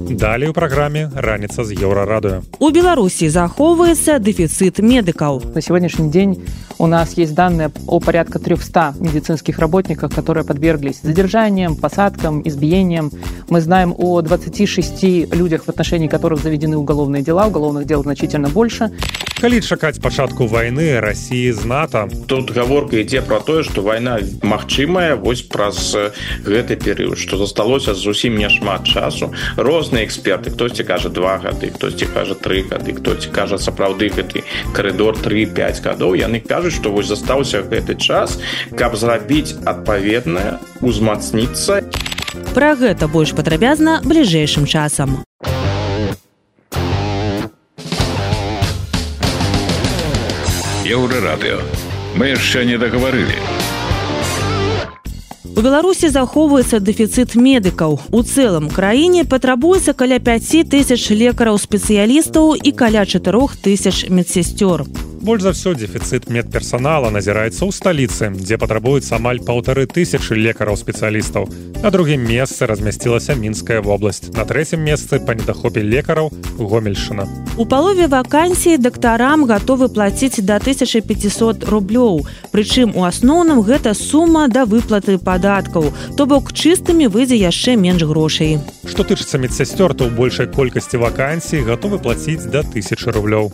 [0.10, 6.36] далей у праграме раніца з еўрарадыо у беларусі захоўваецца дэфіцыт медыкаў на сегодняшний день
[6.80, 13.12] у нас есть данные о порядка 300 медицинских работников, которые подверглись задержаниям, посадкам, избиениям.
[13.50, 17.48] Мы знаем о 26 людях, в отношении которых заведены уголовные дела.
[17.48, 18.92] Уголовных дел значительно больше.
[19.40, 25.16] Калі чакаць пачатку войны России з НАТО тут гаворка ідзе про тое что война магчымая
[25.16, 25.96] вось праз
[26.44, 32.35] гэты перыяд что засталося зусім няшмат часу розныя эксперты хтосьці кажа два гады хтосьці кажа
[32.35, 37.99] три гады хтосьці кажа сапраўды гэты коридор 35 гадоў яны кажуць што вось застаўся гэты
[37.99, 38.39] час
[38.79, 41.83] каб зрабіць адпаведнае узмацніцца
[42.55, 45.23] Пра гэта больш падрабязна бліжэйшым часам.
[50.85, 51.63] Еўрарадыё.
[52.15, 53.39] Мы яшчэ не дагаварылі.
[53.39, 53.64] У
[55.63, 63.07] беларусі захоўваецца дэфіцыт медыкаў у цэлым краіне патрабуецца каля 5 тысяч лекараў спецыялістаў і каля
[63.07, 64.89] 4 тысяч медсестёр
[65.25, 71.49] больш за ўсё дефіцыт медперсонала назіраецца ў сталіцы дзе патрабуецца амаль паўтары тысячи лекараў спецыялістаў
[71.81, 76.29] на другім месцы размясцілася мінская вобласць на трэцім месцы па недахопе лекараў
[76.61, 77.25] гомельшина
[77.57, 84.69] у палове вакансій дактарам гатовы плаціць до 1500 рублёў прычым у асноўным гэта сума да
[84.69, 88.59] выплаты падаткаў то бок чыстымі выйдзе яшчэ менш грошай.
[88.89, 93.53] Што тычыцца медсясцёр то ў большай колькасці вакансій гатовы плаціць да тысячи рублёў.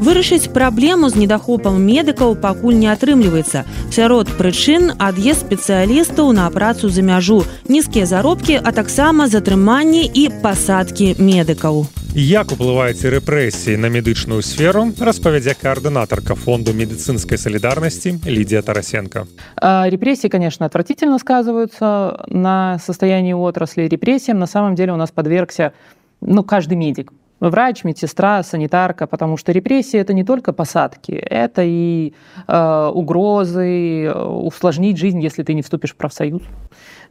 [0.00, 3.64] Вырашыць праблему з недахопам медыкаў пакуль не атрымліваецца.
[3.92, 11.16] Сярод прычын ад'езд спецыялістаў на працу за мяжу нізкія заробкі а таксама затрыманні і пасадкі
[11.20, 11.84] медыкаў.
[12.16, 19.26] Як уплываеце рэпрэсіі на медычную сферу распавядзе коаардынатарка фонду медыцынскай салідарнасці лідія тарасенко.
[19.60, 25.72] Репрессии конечно отвратительно сказываются на состоянии отрасли репрессиям на самом деле у нас подвергся
[26.20, 32.14] ну каждый медик врач, медсестра, санитарка, потому что репрессии это не только посадки, это и
[32.46, 36.42] э, угрозы, усложнить жизнь, если ты не вступишь в профсоюз.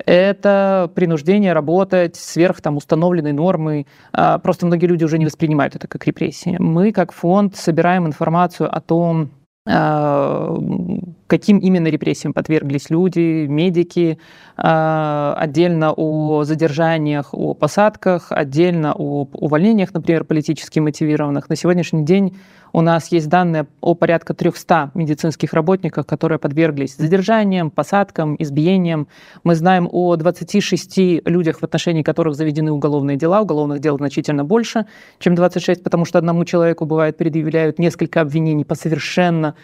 [0.06, 3.86] Это принуждение работать сверх там, установленной нормы.
[4.14, 6.56] Э, просто многие люди уже не воспринимают это как репрессии.
[6.58, 14.20] Мы, как фонд, собираем информацию о том, э, каким именно репрессиям подверглись люди, медики,
[14.58, 21.50] а, отдельно о задержаниях, о посадках, отдельно о увольнениях, например, политически мотивированных.
[21.50, 22.38] На сегодняшний день
[22.76, 29.08] у нас есть данные о порядка 300 медицинских работников, которые подверглись задержаниям, посадкам, избиениям.
[29.46, 33.40] Мы знаем о 26 людях, в отношении которых заведены уголовные дела.
[33.40, 34.88] Уголовных дел значительно больше,
[35.20, 39.56] чем 26, потому что одному человеку, бывает, предъявляют несколько обвинений по совершенно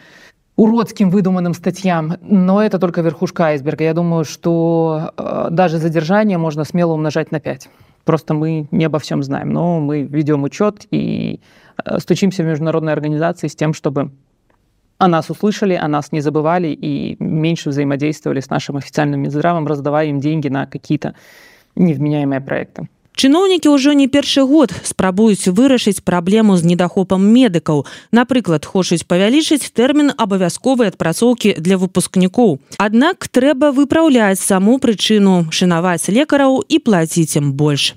[0.56, 3.84] уродским выдуманным статьям, но это только верхушка айсберга.
[3.84, 7.70] Я думаю, что э, даже задержание можно смело умножать на 5.
[8.06, 11.40] Просто мы не обо всем знаем, но мы ведем учет и
[11.84, 14.12] э, стучимся в международные организации с тем, чтобы
[14.98, 20.08] о нас услышали, о нас не забывали и меньше взаимодействовали с нашим официальным Минздравом, раздавая
[20.08, 21.16] им деньги на какие-то
[21.76, 22.88] невменяемые проекты.
[23.16, 27.86] Чыноўнікі ўжо не першы год спрабуюць вырашыць праблему з недахопам медыкаў.
[28.12, 32.60] Напрыклад, хочуць павялічыць тэрмін абавязковай адпрацоўкі для выпускнікоў.
[32.80, 37.96] Аднак трэба выпраўляць саму прычыну, шанаваць лекараў і плаціць ім больш.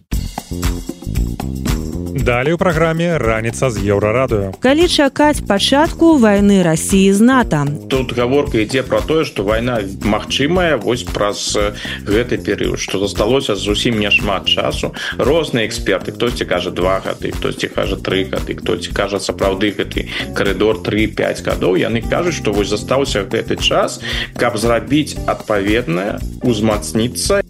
[2.14, 4.54] Далей у праграме раніца з еўрарадыё.
[4.62, 7.66] Калі чакаць пачатку вайны рассіі з НАТО.
[7.90, 11.58] Тут гаворка ідзе пра тое, што вайна магчымая вось праз
[12.06, 14.94] гэты перыяд, што засталося зусім няшмат часу.
[15.18, 20.06] Розныя эксперты, хтосьці кажа два гады, хтосьці кажа тры гады, хтосьці кажа сапраўды гэты
[20.38, 21.74] карыдор 3-5 гадоў.
[21.74, 23.98] яны кажуць, што вось застаўся гэты час,
[24.38, 27.42] каб зрабіць адпаведнае, узмацніцца.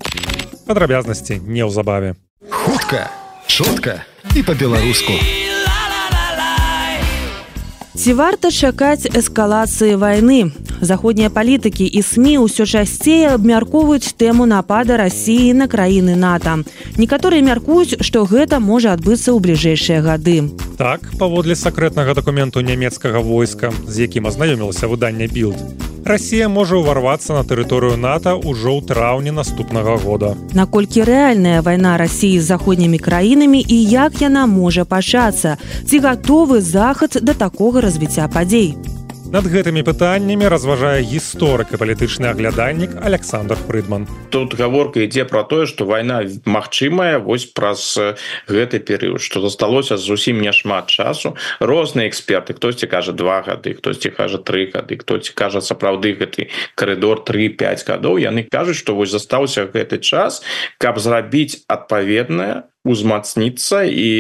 [0.64, 2.16] Падрабязнасці неўзабаве.
[2.48, 3.12] Хутка,
[3.46, 5.13] шутка і па-беларуску.
[7.95, 10.51] Ці варта чакаць эскалацыі вайны?
[10.83, 16.67] Заходнія палітыкі і СМі ўсё часцей абмяркоўваюць тэму напада рассіі на краіны НАТО.
[16.99, 20.51] Некаторыя мяркуюць, што гэта можа адбыцца ў бліжэйшыя гады.
[20.75, 25.63] Так, паводле сакрэтнага дакументу нямецкага войска, з якім азнаёмілася выданне білд.
[26.05, 30.37] Расія можа ўварвацца на тэрыторыю НАТО ўжо ў траўні наступнага года.
[30.53, 35.57] Наколькі рэальная вайна рассіі з заходнімі краінамі і як яна можа пачацца?
[35.89, 38.73] Ці гатовы захад да такога развіцця падзей?
[39.35, 44.07] Над гэтымі пытаннямі разважае гісторык і палітычны аглядальнік Александр Фрыдман.
[44.31, 47.99] Тут гаворка ідзе пра тое, што вайна магчымая вось праз
[48.47, 51.35] гэты перыяд, што засталося зусім няшмат часу.
[51.59, 57.25] Розныя эксперты, хтосьці кажа два гады, хтосьці кажа тры гады, хтосьці кажа сапраўды гэты карыдор
[57.27, 58.23] 3-5 гадоў.
[58.23, 60.44] яны кажуць, што вось застаўся гэты час,
[60.79, 64.12] каб зрабіць адпаведнае, узмацніцца і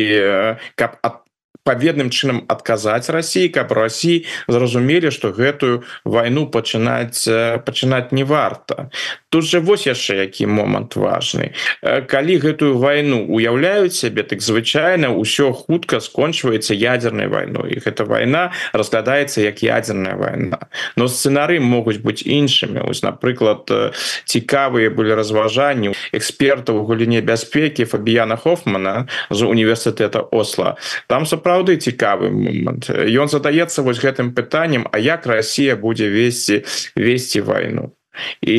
[0.74, 1.23] каб ад
[1.64, 7.24] паведным чынам адказаць Росіі каб Росіі зразумелі што гэтую вайну пачынаць
[7.66, 8.90] пачынаць не варта
[9.34, 11.50] тут же вось яшчэ які момант важны.
[11.82, 17.74] Калі гэтую вайну уяўляюць сябе так звычайна ўсё хутка скончваецца ядерной вайной.
[17.74, 20.70] Их эта вайна разглядаецца як ядерная вайна.
[20.94, 22.86] Но сцэнары могуць быць іншымі.
[22.86, 23.66] Ось напрыклад
[24.22, 30.78] цікавыя былі разважанні экспертаў у галіне бяспекі Фабіяна Хофмана з універсітэта Осла
[31.10, 32.86] там сапраўды цікавы момант.
[32.86, 36.62] Ён задаецца вось гэтым пытаннем А як Росія будзе весці
[36.94, 37.90] весці вайну
[38.42, 38.56] і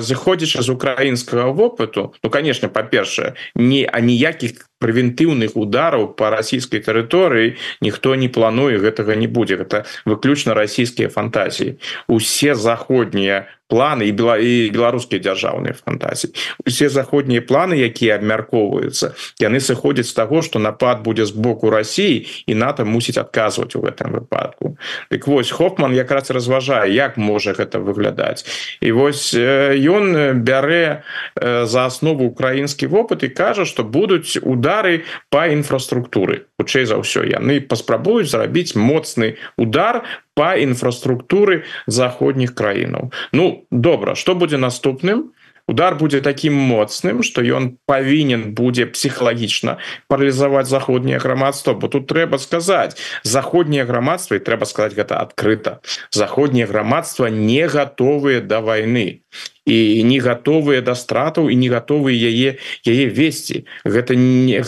[0.00, 7.56] зыходзячы з украінскага вопыту ну конечно па-першае не а ніякіх прэвентыўных удараў по расійскай тэрыторыі
[7.80, 11.78] ніхто не плануе гэтага не будзе гэта выключна расійскія фантазіі
[12.08, 16.32] усе заходнія планы і і беларускія дзяржаўныя фантазіі
[16.66, 22.26] усе заходнія планы якія абмяркоўваюцца яны сыходзяць з таго што напад будзе з боку Росіі
[22.46, 24.76] і НАТО мусіць адказваць у гэтым выпадку.
[25.10, 28.44] Дык вось Хофман якраз разважае як можа гэта выглядаць
[28.80, 31.02] і вось ён бярэ
[31.40, 37.60] за аснову украінскі вопыт і кажа што будуць удары по інфраструктуры хутчэй за ўсё яны
[37.60, 45.32] паспрабуюць зрабіць моцны удар по інфраструктуры заходніх краінаў Ну добра что будзе наступным?
[45.66, 52.38] Удар будзе таким моцным что ён павінен будзе псіхалагічна паралізаваць заходняе грамадства бо тут трэба
[52.38, 59.24] сказаць заходняе грамадства і трэба сказать гэта адкрыта заходняе грамадства не готовыя до да войны
[59.64, 64.12] і не готовыя да стратаў і не готовы яе яе весці гэта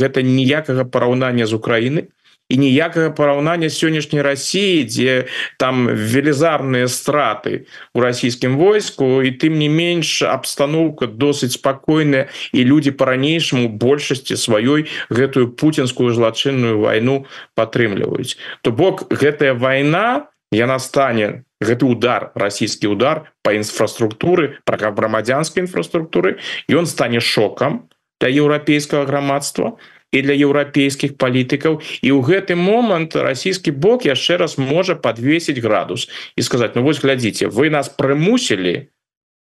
[0.00, 2.08] гэта ніякага параўнання з Украіны
[2.48, 5.26] і ніякага параўнання сённяшняй Росіі дзе
[5.58, 12.94] там велізарныя страты у расійскім войску і тым не менш абстаноўка досыць спакойная і людзі
[12.94, 17.26] по-ранейшаму большасці сваёй гэтую пуцінскую злачынную вайну
[17.58, 25.66] падтрымліваюць то бок гэтая вайна яна стане гэты удар расійскі удар по інфраструктуры пра грамадзянскай
[25.66, 26.38] інфраструктуры
[26.70, 29.76] ён стане шокам для еўрапейскага грамадства
[30.18, 31.80] і для еўрапейскіх палітыкаў.
[32.02, 37.00] І ў гэты момант расійскі бок яшчэ раз можа подвесіць градус і сказаць Ну вось
[37.00, 38.88] глядзіце вы нас прымусілі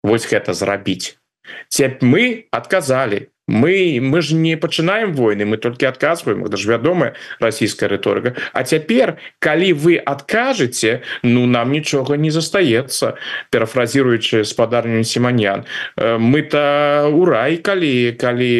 [0.04, 1.18] вось гэта зрабіць.
[1.70, 7.14] Цеп мы адказалі мы мы ж не пачынаем войны мы толькі адказваем это ж вядомая
[7.40, 13.16] расійская рыторыка А цяпер калі вы адкажаце ну нам нічога не застаецца
[13.52, 15.66] перафразіруючы спадарню сіманян
[15.98, 18.52] э, мы-то у рай калі калі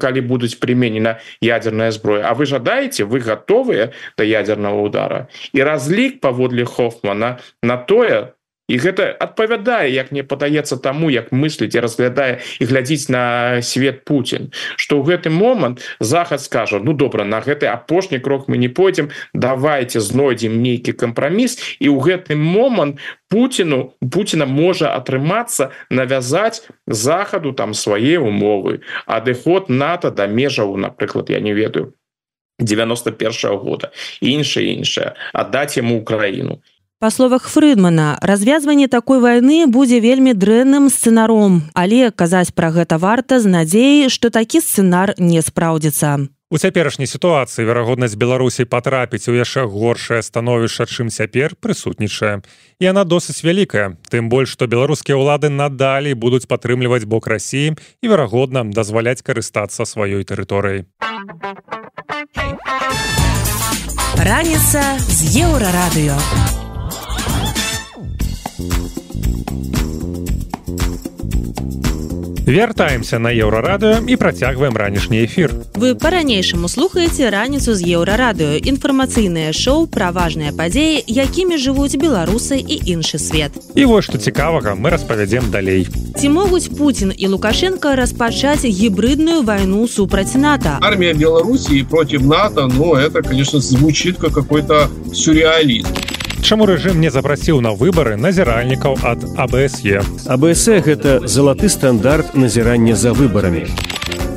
[0.00, 5.26] калі будуць прыменена ядерная зброя А вы жадаеце вы готовыя да ядерного удара.
[5.52, 8.32] І разлік паводле хофмана на тое
[8.70, 13.24] і гэта адпавядае як мне падаецца таму як мысліць і разглядае і глядзіць на
[13.66, 18.62] свет Путін что ў гэты момант захад скажа ну добра на гэты апошні крок мы
[18.62, 26.62] не пойдзем давайте знойдзем нейкі кампраміс і ў гэты момант Пуціну Пуціна можа атрымацца навязаць
[26.86, 31.94] захаду там свае умовы адыход НАТО да межаў напрыклад я не ведаю
[32.60, 33.90] 91 -го года
[34.20, 36.62] іншае іншае аддаць яму Украіну
[37.00, 43.40] Па словах Фрыдмана, развязванне такой вайны будзе вельмі дрэнным сцэнаром, але казаць пра гэта варта
[43.40, 46.28] з надзеяй, што такі сцэнар не спраўдзіцца.
[46.52, 52.44] У цяперашняй сітуацыі верагоднасць Беларусій патрапіць у яшчэ горшае становішча, чым цяпер прысутнічае.
[52.76, 58.12] І яна досыць вялікая, тым больш, што беларускія ўлады надалей будуць падтрымліваць бок рассіі і
[58.12, 60.84] верагодна дазваляць карыстацца сваёй тэрыторыяй.
[64.20, 66.59] Раніца з еўрарадыё.
[72.50, 75.54] Вяртаемся на еўрарадыё і працягваем ранішні эфір.
[75.78, 82.74] Вы па-ранейшаму слухаеце раніцу з еўрарадыё інфармацыйнае шоу пра важныя падзеі, якімі жывуць беларусы і
[82.90, 83.54] іншы свет.
[83.78, 85.86] І вось што цікавага мы распавядзем далей.
[86.18, 90.82] Ці могуць Пуін і Лукашенко распачаць гібридную вайну супраць НАТО.
[90.82, 95.86] Армія Беларусі против НАТО, ну это, конечно, звучит как какой-то сюрреализм.
[96.42, 100.00] Чаму рэжым не запрасіў на выбары назіральнікаў ад АБСЕ.
[100.26, 103.68] АБСЕ гэта залаты стандарт назірання за выбарамі.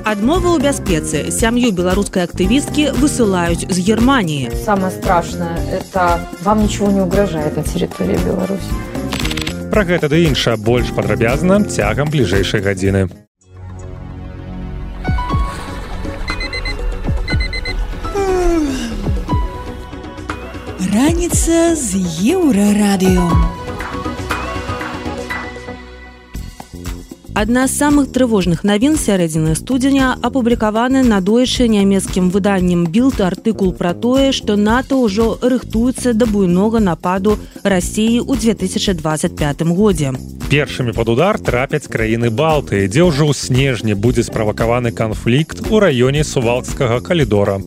[0.03, 4.51] Адмова ў бяспецы сям'ю беларускай актывісткі высылаюць з Германії.
[4.65, 8.67] Самое страшное это вам ничего не угрожает на территории Беларуси.
[9.71, 13.22] Пра гэта ды інша больш падрабязна цягам бліжэйшай гадзіны.
[20.93, 23.25] Раніца з еўрарадыё.
[27.33, 34.29] Адна з самых трывожных навін сярэдзіны студзеня апублікаваны надойшы нямецкім выданнем білд артыкул пра тое,
[34.37, 40.13] што НАТО ўжо рыхтуецца да буйнога нападу рассіі ў 2025 годзе.
[40.53, 46.21] Першымі пад удар трапяць краіны балты, дзе ўжо ў снежні будзе справакаваны канфлікт у раёне
[46.21, 47.57] сувалкскага калідора.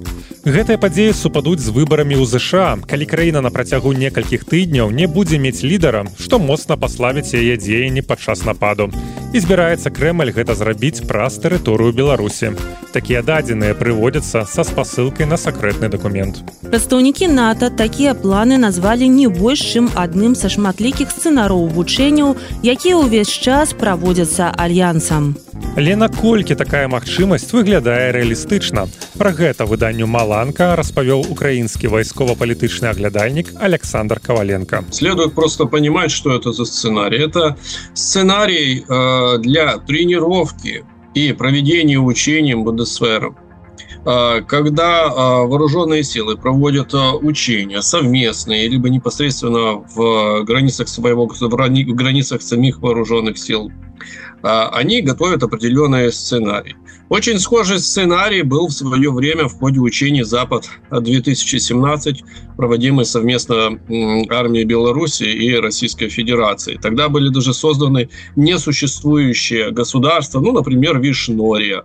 [0.47, 5.40] Гэтыя падзеі супадуць з выбарамі ў ЗША, калі краіна на працягу некалькіх тыдняў не будзе
[5.42, 8.86] мець лідара, што моцна паславіць яе дзеянні падчас нападу.
[9.34, 12.53] І збіраецца крэмаль гэта зрабіць праз тэрыторыю Беларусі.
[12.94, 16.38] Такія дадзеныя прыводзяцца са спасылкай на сакрэтны дакумент.
[16.62, 23.34] Прадстаўнікі НАТО такія планы назвалі не больш чым адным са шматлікіх сцэнароў вучэнняў, якія ўвесь
[23.34, 25.34] час праводзяцца альянсам.
[25.78, 28.88] Але наколькі такая магчымасць выглядае рэалістычна.
[29.17, 34.84] Пра гэта выданню Маланка распавёў украінскі вайскова-палітычны аглядальнік Александр Коваленко.
[34.91, 37.19] Следует просто понимать, что это за сценарий.
[37.19, 37.55] Это
[37.93, 43.34] сценарий э, для тренировки и проведения учений БДСФР.
[44.03, 45.09] Э, когда э,
[45.45, 53.38] вооруженные силы проводят э, учения совместные, либо непосредственно в границах своего в границах самих вооруженных
[53.38, 53.72] сил,
[54.43, 56.76] они готовят определенные сценарии.
[57.09, 62.16] Очень схожий сценарий был в свое время в ходе учений «Запад-2017»,
[62.57, 63.78] проводимый совместно
[64.28, 66.78] армией Беларуси и Российской Федерации.
[66.82, 71.84] Тогда были даже созданы несуществующие государства, ну, например, Вишнория,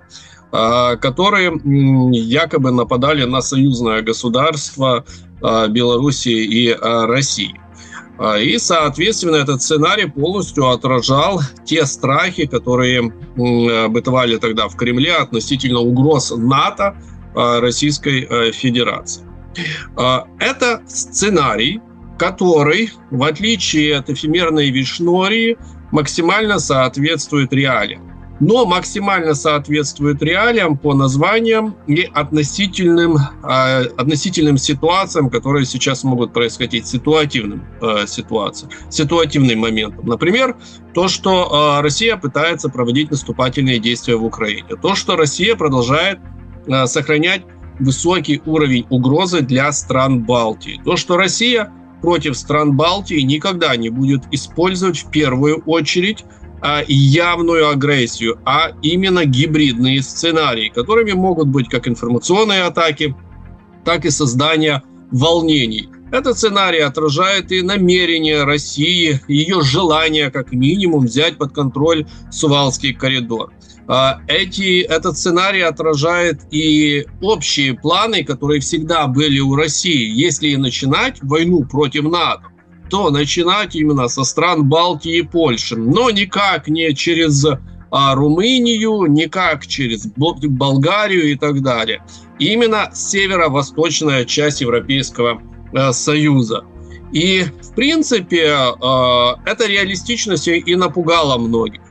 [0.52, 1.62] которые
[2.12, 5.06] якобы нападали на союзное государство
[5.39, 7.54] Белоруссии и России.
[8.39, 13.12] И, соответственно, этот сценарий полностью отражал те страхи, которые
[13.88, 16.95] бытовали тогда в Кремле относительно угроз НАТО
[17.34, 19.24] Российской Федерации.
[20.39, 21.82] Это сценарий,
[22.20, 25.57] который, в отличие от эфемерной Вишнории,
[25.91, 28.11] максимально соответствует реалиям
[28.42, 36.88] но максимально соответствует реалиям по названиям и относительным, э, относительным ситуациям, которые сейчас могут происходить,
[36.88, 40.08] ситуативным э, ситуациям, ситуативным моментом.
[40.08, 40.58] Например,
[40.94, 46.20] то, что э, Россия пытается проводить наступательные действия в Украине, то, что Россия продолжает
[46.66, 47.44] э, сохранять
[47.80, 51.72] высокий уровень угрозы для стран Балтии, то, что Россия
[52.02, 56.26] против стран Балтии никогда не будет использовать в первую очередь
[56.88, 63.16] явную агрессию, а именно гибридные сценарии, которыми могут быть как информационные атаки,
[63.84, 65.89] так и создание волнений.
[66.12, 73.51] Этот сценарий отражает и намерение России, ее желание как минимум взять под контроль Сувалский коридор.
[74.28, 80.07] Эти, этот сценарий отражает и общие планы, которые всегда были у России.
[80.14, 82.43] Если начинать войну против НАТО,
[82.92, 87.46] то начинать именно со стран Балтии и Польши, но никак не через
[87.89, 92.04] а, Румынию, никак через Болгарию и так далее.
[92.38, 95.42] Именно северо-восточная часть Европейского
[95.74, 96.66] э, Союза.
[97.14, 101.82] И, в принципе, э, эта реалистичность и напугала многих.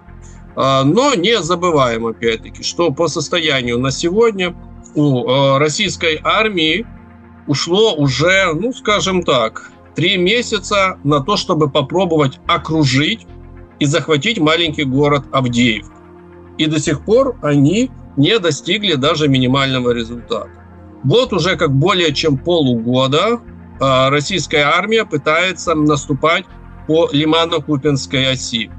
[0.55, 4.55] Э, но не забываем, опять-таки, что по состоянию на сегодня
[4.95, 6.87] у э, российской армии
[7.47, 9.71] ушло уже, ну, скажем так,
[10.01, 13.27] три месяца на то, чтобы попробовать окружить
[13.81, 15.93] и захватить маленький город Авдеевку.
[16.57, 20.49] И до сих пор они не достигли даже минимального результата.
[21.05, 23.41] Вот уже как более чем полугода
[23.79, 26.47] а, российская армия пытается наступать
[26.87, 28.71] по Лимано-Купинской оси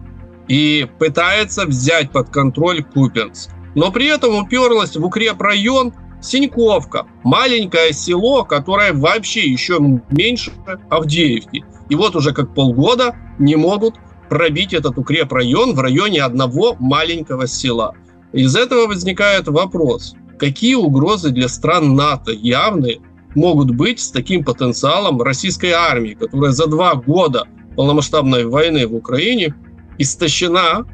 [0.48, 3.52] и пытается взять под контроль Купинск.
[3.76, 10.52] Но при этом уперлась в укрепрайон Синьковка, маленькое село, которое вообще еще меньше
[10.90, 11.66] Авдеевки.
[11.90, 13.96] И вот уже как полгода не могут
[14.30, 17.96] пробить этот укрепрайон в районе одного маленького села.
[18.32, 23.00] Из этого возникает вопрос, какие угрозы для стран НАТО явные
[23.36, 29.56] могут быть с таким потенциалом российской армии, которая за два года полномасштабной войны в Украине
[29.98, 30.86] истощена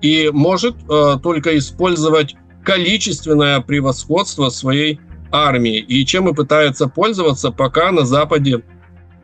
[0.00, 2.36] и может э, только использовать
[2.70, 5.00] количественное превосходство своей
[5.32, 5.78] армии.
[5.78, 8.62] И чем и пытается пользоваться, пока на Западе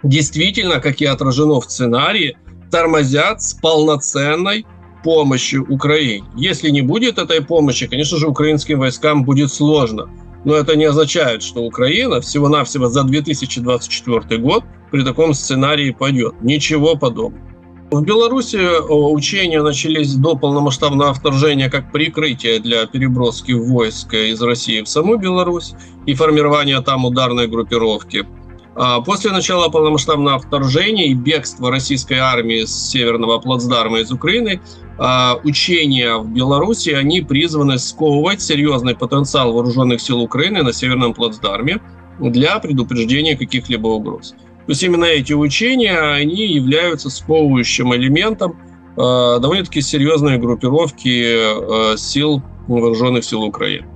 [0.03, 2.36] действительно, как и отражено в сценарии,
[2.72, 4.66] тормозят с полноценной
[5.05, 6.26] помощью Украине.
[6.36, 10.09] Если не будет этой помощи, конечно же, украинским войскам будет сложно.
[10.44, 16.34] Но это не означает, что Украина всего-навсего за 2024 год при таком сценарии пойдет.
[16.40, 17.44] Ничего подобного.
[17.91, 18.59] В Беларуси
[18.89, 25.72] учения начались до полномасштабного вторжения как прикрытие для переброски войск из России в саму Беларусь
[26.05, 28.26] и формирования там ударной группировки.
[28.74, 34.61] А после начала полномасштабного вторжения и бегства российской армии с северного плацдарма из Украины,
[34.99, 41.80] а, учения в Беларуси, они призваны сковывать серьезный потенциал вооруженных сил Украины на северном плацдарме
[42.18, 44.34] для предупреждения каких-либо угроз.
[44.67, 48.59] То есть именно эти учения, они являются сковывающим элементом
[48.97, 53.87] а, довольно-таки серьезной группировки сил вооруженных сил Украины.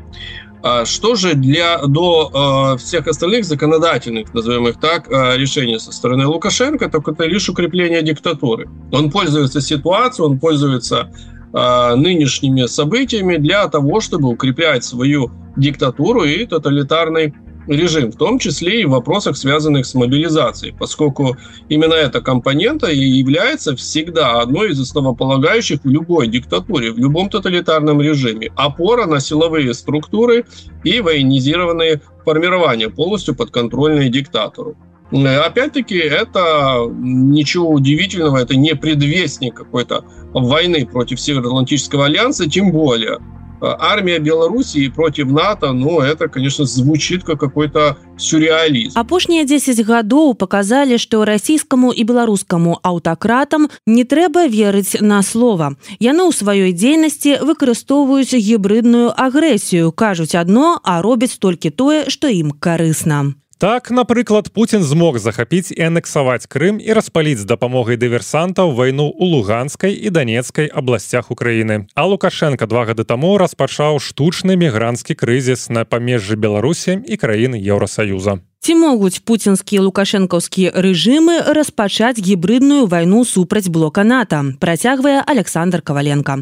[0.62, 5.90] А что же для до э, всех остальных законодательных, назовем их так, э, решений со
[5.90, 8.68] стороны Лукашенко, так это лишь укрепление диктатуры.
[8.92, 11.10] Он пользуется ситуацией, он пользуется
[11.54, 17.34] э, нынешними событиями для того, чтобы укреплять свою диктатуру и тоталитарный
[17.70, 21.36] режим, в том числе и в вопросах, связанных с мобилизацией, поскольку
[21.68, 28.00] именно эта компонента и является всегда одной из основополагающих в любой диктатуре, в любом тоталитарном
[28.00, 28.50] режиме.
[28.56, 30.44] Опора на силовые структуры
[30.84, 34.76] и военизированные формирования, полностью подконтрольные диктатору.
[35.12, 43.18] Опять-таки, это ничего удивительного, это не предвестник какой-то войны против Североатлантического альянса, тем более–
[43.62, 48.98] армия Белоруссии против НАТО, ну, это, конечно, звучит как какой-то сюрреализм.
[48.98, 55.76] Апошнія 10 гадоў показалі, што расійскаму і беларускаму аўтакратам не трэба верыць на слова.
[56.00, 62.52] Яны ў сваёй дзейнасці выкарыстоўваюць гібридную агрэсію, кажуць адно, а робяць толькі тое, што ім
[62.52, 63.34] карысна.
[63.60, 69.36] Так, напрыклад, Пуін змог захапіць і анексаваць Крым і распаліць з дапамогай дыверсантаў вайну ў
[69.36, 71.84] луганскай і данецкай абласцях Украіны.
[71.92, 78.40] А Лукашенко два гады таму распачаў штучны мігранцкі крызіс на памежжы Беларусі і краіны Еўросаюза.
[78.64, 86.40] Ці могуць пуцінскія лукашэнкаўскія рэжымы распачаць гібридную вайну супраць блока НАТО, працягвае Александр Каваленко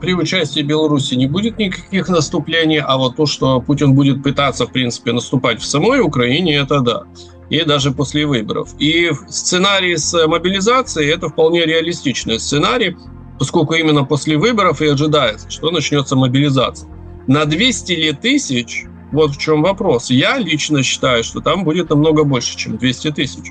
[0.00, 4.72] при участии Беларуси не будет никаких наступлений, а вот то, что Путин будет пытаться, в
[4.72, 7.04] принципе, наступать в самой Украине, это да.
[7.50, 8.74] И даже после выборов.
[8.78, 12.96] И сценарий с мобилизацией– это вполне реалистичный сценарий,
[13.38, 16.88] поскольку именно после выборов и ожидается, что начнется мобилизация.
[17.26, 20.10] На 200 ли тысяч, вот в чем вопрос.
[20.10, 23.50] Я лично считаю, что там будет намного больше, чем 200 тысяч.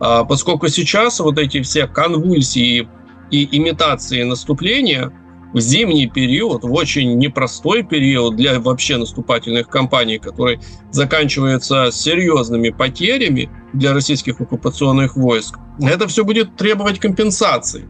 [0.00, 2.88] А поскольку сейчас вот эти все конвульсии
[3.30, 5.12] и имитации наступления–
[5.52, 13.48] в зимний период, в очень непростой период для вообще наступательных кампаний, который заканчивается серьезными потерями
[13.72, 17.88] для российских оккупационных войск, это все будет требовать компенсации.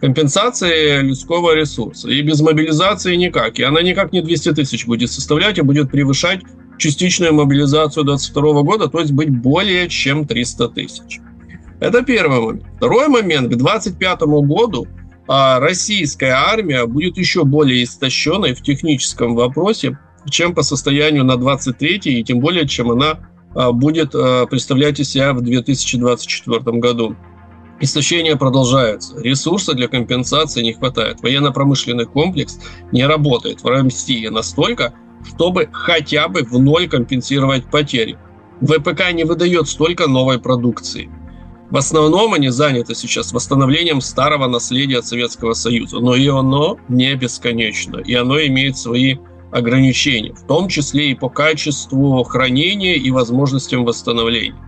[0.00, 2.08] Компенсации людского ресурса.
[2.08, 3.58] И без мобилизации никак.
[3.58, 6.40] И она никак не 200 тысяч будет составлять, а будет превышать
[6.78, 11.20] частичную мобилизацию 2022 года, то есть быть более чем 300 тысяч.
[11.80, 12.66] Это первый момент.
[12.76, 13.52] Второй момент.
[13.52, 14.86] К 2025 году
[15.32, 19.96] российская армия будет еще более истощенной в техническом вопросе,
[20.28, 23.20] чем по состоянию на 23 и тем более, чем она
[23.54, 27.16] а, будет а, представлять из себя в 2024 году.
[27.80, 29.18] Истощение продолжается.
[29.20, 31.22] Ресурса для компенсации не хватает.
[31.22, 32.58] Военно-промышленный комплекс
[32.92, 34.92] не работает в России настолько,
[35.24, 38.18] чтобы хотя бы в ноль компенсировать потери.
[38.60, 41.08] ВПК не выдает столько новой продукции.
[41.70, 47.14] В основном они заняты сейчас восстановлением старого наследия от Советского Союза, но и оно не
[47.14, 49.18] бесконечно, и оно имеет свои
[49.52, 54.58] ограничения, в том числе и по качеству хранения и возможностям восстановления.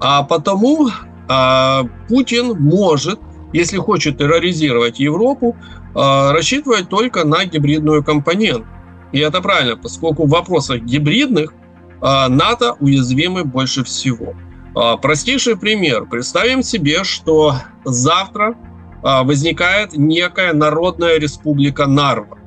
[0.00, 0.88] А потому
[1.28, 3.20] а, Путин может,
[3.52, 5.54] если хочет терроризировать Европу,
[5.94, 8.66] а, рассчитывать только на гибридную компоненту.
[9.12, 11.52] И это правильно, поскольку в вопросах гибридных
[12.00, 14.34] а, НАТО уязвимы больше всего.
[14.74, 16.06] А, простейший пример.
[16.06, 18.56] Представим себе, что завтра
[19.02, 22.38] а, возникает некая народная республика Нарва.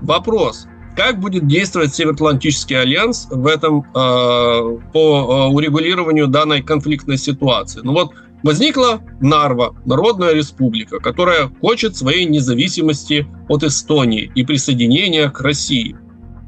[0.00, 7.80] Вопрос, как будет действовать Североатлантический альянс в этом по урегулированию данной конфликтной ситуации?
[7.82, 8.12] Ну вот
[8.42, 15.96] возникла Нарва, Народная Республика, которая хочет своей независимости от Эстонии и присоединения к России.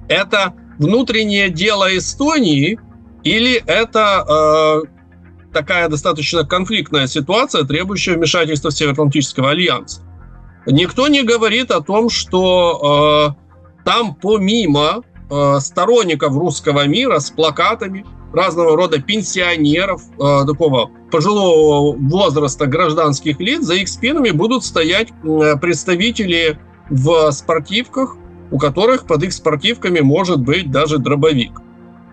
[0.08, 2.78] Это внутреннее дело Эстонии
[3.24, 4.24] или это
[4.86, 4.97] э,
[5.58, 10.02] такая достаточно конфликтная ситуация, требующая вмешательства Североатлантического альянса?
[10.66, 18.04] Никто не говорит о том, что э, там помимо э, сторонников русского мира с плакатами
[18.32, 25.56] разного рода пенсионеров, э, такого пожилого возраста гражданских лиц, за их спинами будут стоять э,
[25.60, 28.16] представители в спортивках,
[28.52, 31.60] у которых под их спортивками может быть даже дробовик.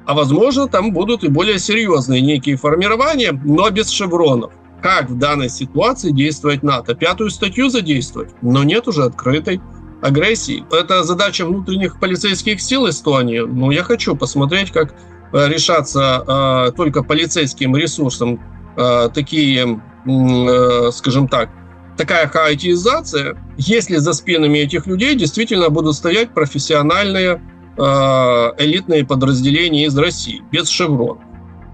[0.06, 4.53] А возможно, там будут и более серьезные некие формирования, но без шевронов.
[4.82, 6.93] Как в данной ситуации действовать НАТО?
[6.93, 8.30] Пятую статью задействовать?
[8.41, 9.60] Но нет уже открытой
[10.01, 10.64] агрессии.
[10.72, 13.39] Это задача внутренних полицейских сил Эстонии.
[13.39, 14.93] Ну, я хочу посмотреть, как
[15.34, 16.24] э, решаться
[16.68, 18.39] э, только полицейским ресурсом
[18.78, 21.49] э, такие, э, скажем так,
[21.97, 27.41] такая хаотизация, если за спинами этих людей действительно будут стоять профессиональные
[27.78, 31.20] элитные подразделения из России, без шеврон,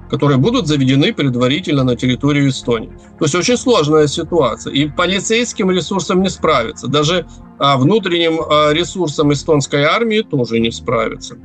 [0.09, 2.89] которые будут заведены предварительно на территорию Эстонии.
[3.17, 4.73] То есть очень сложная ситуация.
[4.73, 6.87] И полицейским ресурсом не справиться.
[6.87, 7.25] Даже
[7.59, 11.37] э, внутренним э, ресурсом эстонской армии тоже не справиться.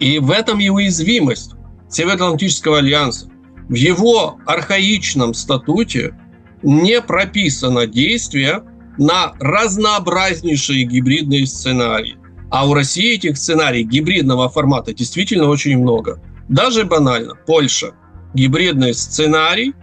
[0.00, 1.52] И в этом и уязвимость
[1.90, 3.28] Североатлантического альянса.
[3.68, 6.14] В его архаичном статуте
[6.62, 8.62] не прописано действие
[8.98, 12.16] на разнообразнейшие гибридные сценарии.
[12.54, 16.20] А у России этих сценариев гибридного формата действительно очень много.
[16.48, 17.94] Даже банально, Польша.
[18.32, 19.74] Гибридный сценарий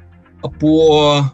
[0.62, 1.26] по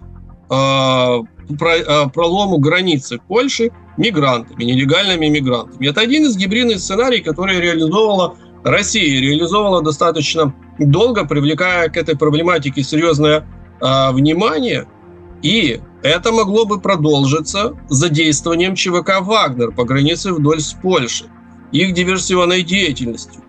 [0.49, 5.85] э, э, пролому границы Польши мигрантами, нелегальными мигрантами.
[5.85, 12.81] Это один из гибридных сценариев, который реализовала Россия, реализовала достаточно долго, привлекая к этой проблематике
[12.81, 13.45] серьезное
[13.79, 14.88] э, внимание–
[15.41, 21.27] и это могло бы продолжиться задействованием ЧВК «Вагнер» по границе вдоль с Польшей,
[21.71, 23.43] их диверсионной деятельностью.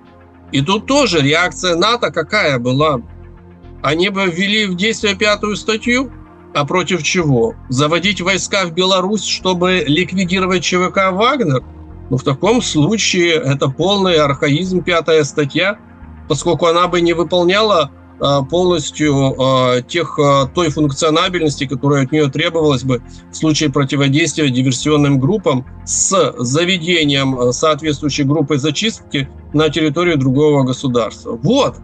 [0.53, 3.01] И тут тоже реакция НАТО какая была?
[3.83, 6.11] Они бы ввели в действие пятую статью,
[6.55, 7.55] а против чего?
[7.69, 11.63] Заводить войска в Беларусь, чтобы ликвидировать ЧВК «Вагнер»?
[12.11, 15.79] Ну, в таком случае это полный архаизм, пятая статья,
[16.27, 22.83] поскольку она бы не выполняла полностью а, тех, а, той функционабельности, которая от нее требовалась
[22.83, 31.39] бы в случае противодействия диверсионным группам с заведением соответствующей группы зачистки на территорию другого государства.
[31.43, 31.77] Вот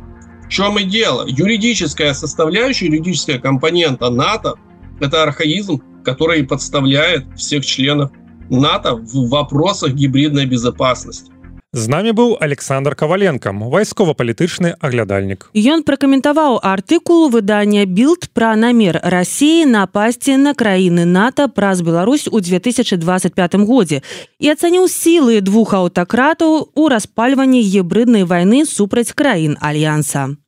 [0.45, 1.24] в чем и дело.
[1.26, 4.55] Юридическая составляющая, юридическая компонента НАТО–
[5.01, 8.11] это архаизм, который подставляет всех членов
[8.51, 11.32] НАТО в вопросах гибридной безопасности.
[11.75, 15.51] З намі быў Александр каваленкам вайскова-палітычны аглядальнік.
[15.59, 22.39] Ён пракаментаваў артыкул выдання билд пра намер рассіі напасці на краіны НАТО праз Беларусь у
[22.39, 24.03] 2025 годзе
[24.39, 30.39] і ацаніў сілы двух аўтакратаў у распальванні гібриднай вайны супраць краін альянса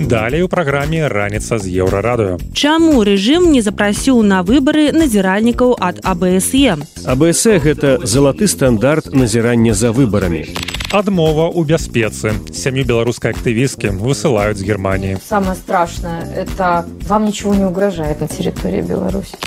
[0.00, 2.38] Далей у праграме раніца з еўрарадыё.
[2.52, 6.82] Чаму рэжым не запрасіў на выбары назіральнікаў ад АБСЕ?
[7.06, 10.50] АБС гэта залаты стандарт назірання за выбарамі.
[10.90, 12.34] Адмова ў бяспецы.
[12.50, 15.18] Сям'ю беларускай актывісткі высылаюць з Германії.
[15.22, 19.38] Самое страшное это вам ничего не угрожает на территории Беларуси.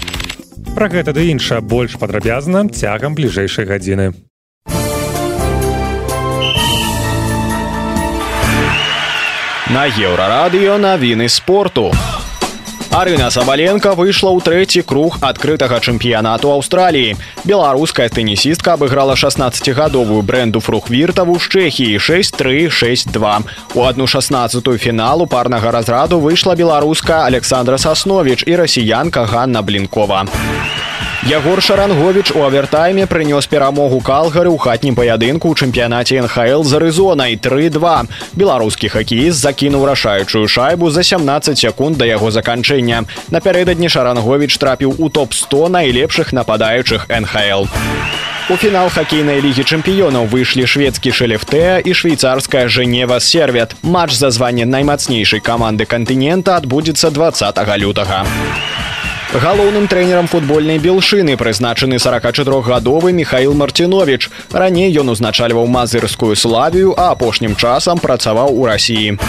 [0.75, 4.13] Пра гэта ды іншае больш падрабязна цягам бліжэйшай гадзіны.
[9.77, 11.93] На еўрарадыё навіны спорту.
[12.89, 17.13] Арына Сабаленко выйшла ў трэці круг адкрытага чэмпіянату Аўстраліі.
[17.45, 23.45] Беларуская тэнісістка абыграла 16гадовую бренду фрухвіртаву з Чэхіі 6362.
[23.77, 30.25] У одну 16 фіналу парнага разраду выйшла беларуска Александра Сасновіч і расіянка Ганна Блінкова.
[31.23, 37.35] Ягор Шарангович у авертайме прынёс перамогу калгары ў хатнім паядынку ў чэмпіянаце НХл з арызонай
[37.41, 38.05] 3-2.
[38.37, 43.09] Беларускі хакеіст закінуў рашаючую шайбу за 17 секунд да яго заканчэння.
[43.33, 47.65] Напярэдадні Шарангович трапіў у топ-100 найлепшых нападаючых НХл.
[48.47, 53.75] У фінал хакейнай лігі чэмпіёнаў выйшлі шведскі шэлефтэа і швейцарская жэнева сервет.
[53.81, 58.23] Матч за званне наймацнейшай каманды кантынента адбудзецца 20 лютага.
[59.33, 64.29] Галоўным трэнерам футбольнай белшыны прызначаны 44гадовы Михаил Марцінович.
[64.51, 69.19] Раней ён узначальваў мазырскую славію, а апошнім часам працаваў у рассіі.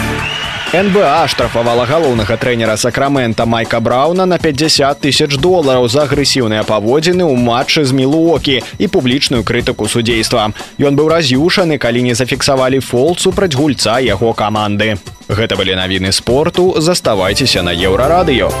[0.71, 7.35] НБА штрафавала галоўнага трэнера сакрамента майка брауна на 50 тысяч долараў за агрэсіўныя паводзіны ў
[7.35, 13.57] матчы з мілуокі і публічную крытыку судзейства ён быў раз'юшаны калі не зафіксавалі фол супраць
[13.57, 18.53] гульца яго каманды гэта былі навіны спорту заставайцеся на еўрарадыё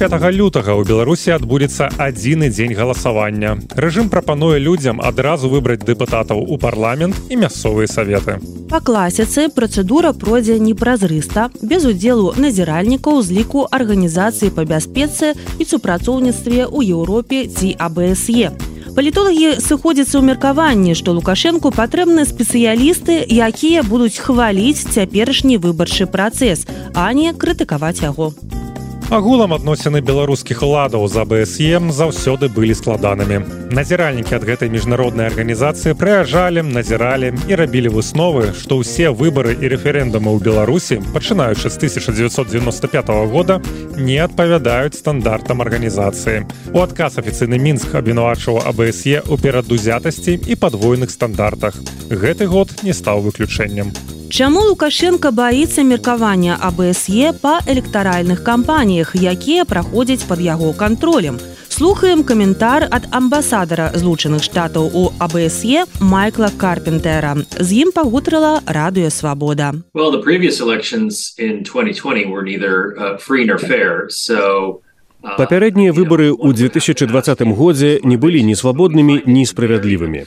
[0.00, 3.60] 25 лютага ў беларусі адбудзецца адзіны дзень галасавання.
[3.76, 8.40] Рэжым прапануе людзям адразу выбраць дэпутатаў у парламент і мясцовыя саветы.
[8.72, 16.64] Па класіцы працэдура пройдзе непразрыста без удзелу назіральнікаў з ліку арганізацыі па бяспецы і супрацоўніцтве
[16.64, 18.56] ў еўропе ці абсе
[18.96, 26.64] палітолагі сыходзяцца ў меркаванні што лукашэнку патрэбны спецыялісты якія будуць хваліць цяперашні выбарчы працэс
[26.96, 28.32] а не крытыкаваць яго.
[28.32, 28.69] у
[29.10, 33.42] агулам адносіны беларускіх уладаў за бсем заўсёды былі складанымі.
[33.74, 40.30] Назіральнікі ад гэтай міжнароднай арганізацыі прыязджалі назіралі і рабілі высновы што ўсе выбары і рэферэндумы
[40.30, 43.58] ў беларусі пачынаючы з 1995 года
[43.98, 46.46] не адпавядаюць стандартам арганізацыі.
[46.70, 51.74] У адказ афіцыйны мінск абвінавачваў абсе у перадузятасці і падвойных стандартах.
[52.06, 53.90] Гэты год не стаў выключэннем.
[53.90, 61.40] у Чаму Лукашенко баіцца меркавання АБСЕ па электаральных кампаніях, якія праходзяць пад яго кантролем.
[61.66, 67.42] Слухаем каментар ад амбасадара злучаных штатаў у АБСЕ Майкла Карпентера.
[67.58, 69.74] З ім пагутрыла радыё свабода.
[69.98, 74.06] Well, the previous elections in 2020 were neither uh, free nor fair.
[74.10, 74.82] So
[75.20, 80.24] Папярэднія выбары ў 2020 годзе не былі ні свабоднымі, ні справядлівымі.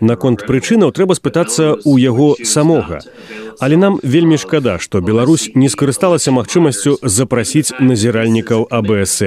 [0.00, 3.02] Наконт прычынаў трэба спытацца ў яго самога.
[3.58, 9.18] Але нам вельмі шкада, што Беларусь не скарысталася магчымасцю запрасіць назіральнікаў АБС.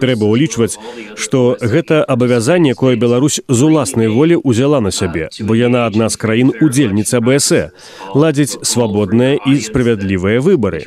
[0.00, 0.78] Трэба ўлічваць,
[1.16, 6.16] што гэта абавязанне, якое Беларусь з уласнай волі ўзяла на сябе, бо яна адна з
[6.16, 7.72] краін удзельніц АБС,
[8.14, 10.84] ладзіць свабодныя і справядлівыя выбары.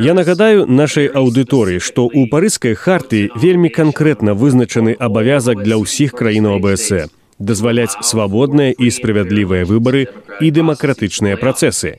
[0.00, 6.60] Я нагадаю нашай аўдыторыі, што ў парыскай харты вельмі канкрэтна вызначаны абавязак для ўсіх краінаў
[6.60, 10.06] абС дазваляць свабодныя і справядлівыя выбары
[10.44, 11.98] і дэмакратычныя працэсы.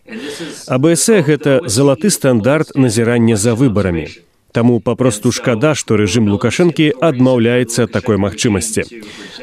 [0.69, 4.07] АБС гэта залаты стандарт назірання за выбарамі.
[4.51, 8.83] Таму папросту шкада, што рэжым лукашэнкі адмаўляецца такой магчымасці.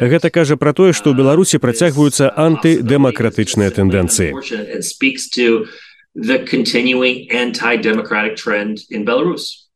[0.01, 4.35] Гэта кажа пра тое, што ў Беларусі працягваюцца антыдэмакратычныя тэндэнцыі.
[6.19, 9.68] The continuing anti-democratic trend in Belarus.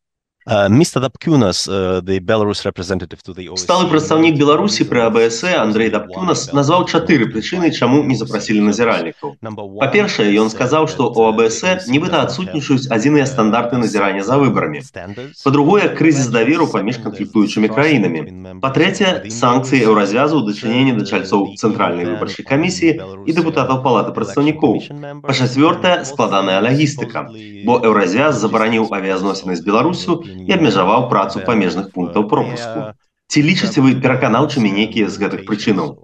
[0.46, 1.68] Містер Дапкюнас,
[2.02, 2.66] Беларус
[3.62, 9.38] Сталы прадстаўнік Беларусі пры АБС Андрей Дапкюнас назваў чатыры прычыны, чаму не запрасілі назіральнікаў.
[9.78, 14.82] Па-першае, ён сказаў, што у АБС нібыта адсутнічаюць адзіныя стандарты назірання за выбарамі.
[15.44, 18.58] Па-другое, крызіс даверу паміж канфліктуючымі краінамі.
[18.58, 25.22] Па-трэцяе, санкцыі еўразвязу ў дачыненні да чальцоў цэнтральнай выбарчай камісіі і дэпутатаў палаты прадстаўнікоў.
[25.22, 27.30] Па-чацвёртае, складаная лагістыка,
[27.62, 32.92] бо еўразвяз забараніў авіязносіны з Беларусю і абмежаваў працу памежных пунктаў пропуску.
[33.32, 35.96] Ці лічыце вы пераканаўчымі нейкія з гэтых прычынаў?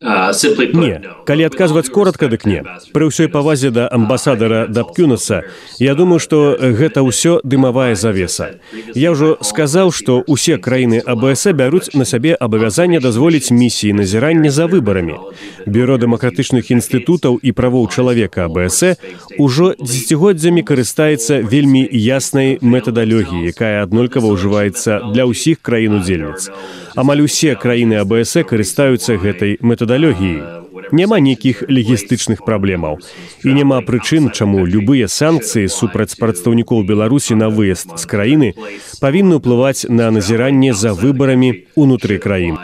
[0.00, 2.62] Не, калі адказваць коротко дык не.
[2.94, 5.42] Пры ўсёй павазе да амбасадара Дапкюнаса,
[5.82, 8.62] я думаю, што гэта ўсё дымавая завеса.
[8.94, 14.70] Я ўжо сказаў, што ўсе краіны АБС бяруць на сябе абавязанне дазволіць місіі назірання за
[14.70, 15.18] выбарамі.
[15.66, 19.02] Бюро дэмакратычных інстытутаў і правоў чалавека АБС
[19.34, 26.54] ужо дзесяцігоддзямі карыстаецца вельмі яснай метадалогіі, якая аднолькава ўжываецца для ўсіх краін удзельніц.
[26.98, 30.66] Амаль усе краіны АБС карыстаюцца гэтай метадалогіяй.
[30.92, 32.98] Няма нейкіх легістычных праблемаў.
[33.44, 38.54] І няма прычын чаму любыя санкцыі супраць прадстаўнікоў беларусі на выезд з краіны
[39.00, 42.58] павінны ўплываць на назіранне за выбарамі унутры краін.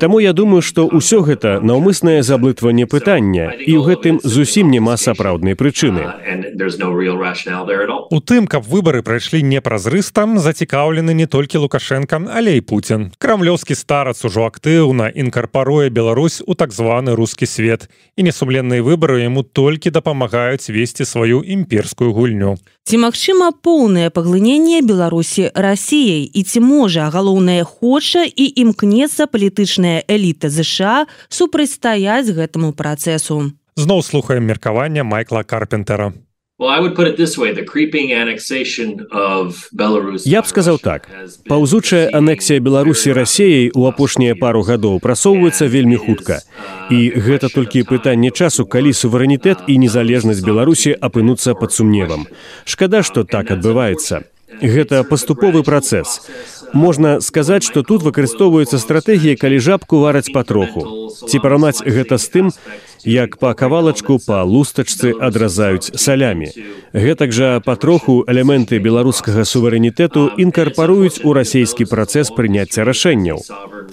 [0.00, 5.54] Таму я думаю што ўсё гэта наўмыснае заблытванне пытання і ў гэтым зусім няма сапраўднай
[5.54, 6.04] прычыны.
[8.10, 13.12] У тым каб выбары прайшлі непразрыстам зацікаўлены не толькі лукашенко але і Путін.
[13.18, 19.42] Крамлёўскі старац ужо актыўна інкарпаруе Беларусь у так званы рускі свет і несумленныя выбары яму
[19.42, 22.54] толькі дапамагаюць весці сваю імперскую гульню.
[22.86, 26.30] Ці магчыма поўнае паглыненне беларусі расіяй?
[26.30, 33.50] І ці можа галоўнае хоча і імкнецца палітычная эліта ЗША супрацьстаяць гэтаму працэсу?
[33.74, 36.14] Зноў слухаем меркавання майкла карпентера
[40.26, 41.06] Я б сказаў так.
[41.46, 46.42] паўзучая анексія беларусі рассеяй у апошнія пару гадоў прасоўваецца вельмі хутка.
[46.90, 52.26] і гэта толькі пытанне часу калі суверэнітэт і незалежнасць беларусі апынуцца пад сумневам.
[52.64, 54.26] Шкада што так адбываецца.
[54.60, 56.26] гэта паступовы працэс.
[56.72, 61.12] Можна сказаць што тут выкарыстоўваецца стратэгія калі жабку вараць патроху.
[61.28, 62.46] Ці параўнаць гэта з тым
[63.04, 66.50] як па кавалачку па лустачцы адразаюць салямі.
[66.92, 73.42] Гэтак жа патроху элементы беларускага суверэнітэту інкарпаруюць у расійскі працэс прыняцця рашэнняў.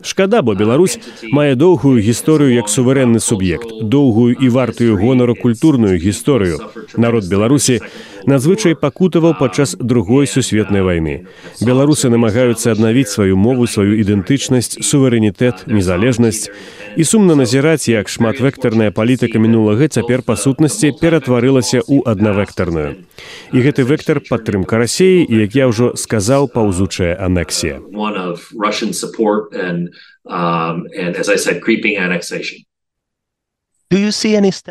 [0.02, 1.00] Шкада, бо Беларусь
[1.32, 6.60] мае доўгую гісторыю як суверэнны суб'ект, доўгую і вартую гонару культурную гісторыю.
[6.98, 7.82] Народ Беларусі
[8.26, 11.28] надзвычай пакутаваў падчас другой сусветнай вайны.
[11.62, 16.50] Беларусы намагаюцца аднавіць сваю мову, сваю ідэнтычнасць, суверэнітэт, незалежнасць
[16.98, 23.04] і сумна назіраць, як шматвектарная палітыка мінулага цяпер па сутнасці ператварылася ў аднавектарную.
[23.52, 27.84] І гэты вектор падтрымка рассеі, як я ўжо сказаў паўзучая анексія.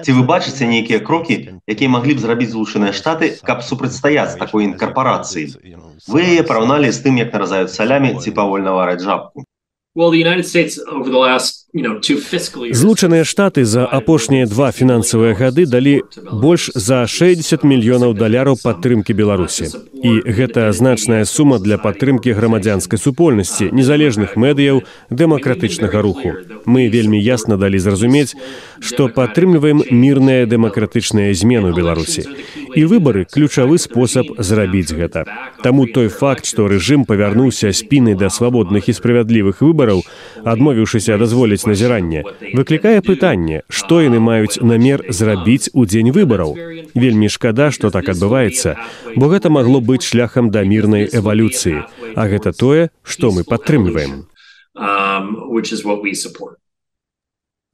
[0.05, 5.55] Ці вы бачыце нейкія крокі, якія маглі б зрабіць злучаныя штаты, каб супрацьстаяць такой інкарпорацыі?
[6.09, 9.47] Вы яе параўналі з тым, як наразаюць салямі ці павольна вараць жабку.
[12.73, 19.71] Злучаныя штаты за апошнія два фінансавыя гады далі больш за 60 мільёнаў даляраў падтрымкі Беларусі.
[20.03, 26.35] І гэта значная сума для падтрымкі грамадзянскай супольнасці, незалежных медыяў дэмакратычнага руху.
[26.67, 28.35] Мы вельмі ясна далі зразумець,
[28.79, 32.27] што падтрымліваем мірныя дэмакратычныя змены ў Беларусі.
[32.75, 35.27] І выбары ключавы спосаб зрабіць гэта.
[35.63, 40.03] Таму той факт, што рэжым павярнуўся спіны да свабодных і справядлівых выбараў, выбараў,
[40.45, 42.25] адмовіўшыся дазволіць назіранне,
[42.55, 46.57] выклікае пытанне, што яны маюць намер зрабіць у дзень выбараў.
[46.95, 48.77] Вельмі шкада, што так адбываецца,
[49.17, 51.85] бо гэта магло быць шляхам да мірнай эвалюцыі,
[52.17, 54.25] а гэта тое, што мы падтрымліваем.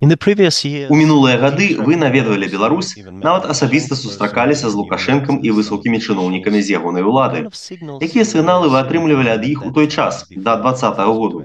[0.01, 6.81] У мінулыя гады вы наведвалі Беларусь, нават асабіста сустракаліся з лукашэнкам і высокімі чыноўнікамі з
[6.81, 7.45] ягонай улады.
[8.01, 11.45] Якія сігналы вы атрымлівалі ад іх у той час да два -го году?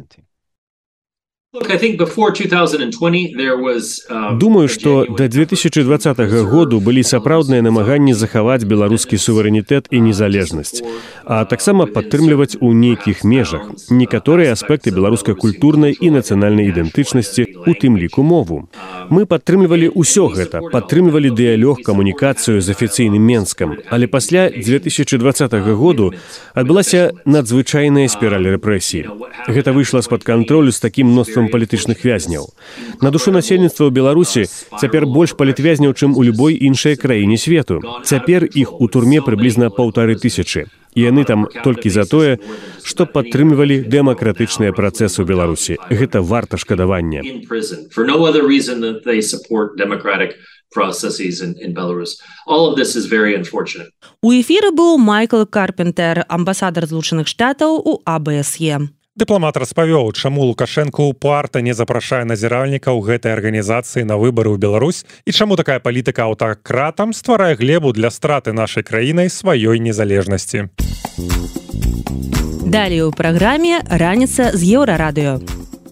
[4.09, 10.83] Um, Думаю, што да 2020 году былі сапраўдныя намаганні захаваць беларускі суверэнітэт і незалежнасць,
[11.23, 17.95] а таксама падтрымліваць у нейкіх межах некаторыя аспекты беларускай культурнай і нацыянальнай ідэнтычнасці, у тым
[17.97, 18.67] ліку мову.
[19.09, 26.11] Мы падтрымлівалі ўсё гэта, падтрымлівалі дыялёг камунікацыю з афіцыйным менскам, але пасля 2020 году
[26.53, 29.07] адбылася надзвычайная спіраль рэпрэсій.
[29.47, 32.49] Гэта выйшла з-пад кантролю з такім мноствам колькасцам палітычных вязняў.
[33.01, 34.45] На душу насельніцтва ў Беларусі
[34.79, 37.81] цяпер больш палітвязняў, чым у любой іншай краіне свету.
[38.03, 40.65] Цяпер іх у турме прыблізна паўтары тысячы.
[40.95, 42.39] І яны там толькі за тое,
[42.83, 45.77] што падтрымлівалі дэмакратычныя працэсы ў Беларусі.
[45.91, 47.21] Гэта варта шкадавання.
[54.21, 61.61] У эфіры быў Майкл Карпентер, амбасадар злучаных штатаў у АБСЕ дыпламат распавёў чаму лукашенко упарта
[61.63, 67.55] не запрашае назіральнікаў гэтай арганізацыі на выбары ў Беларусь і чаму такая палітыка аўтакратам стварае
[67.55, 70.67] глебу для страты нашай краінай сваёй незалежнасці.
[72.67, 75.39] Далее у праграме раніца з еўрарадыё.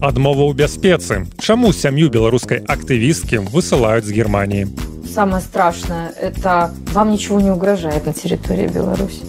[0.04, 1.24] Адмова ў бяспецы.
[1.40, 4.68] Чаму сям'ю беларускай актывісткі высылаюць з германії
[5.14, 9.22] самое страшное это вам ничего не угрожает на территории беларуси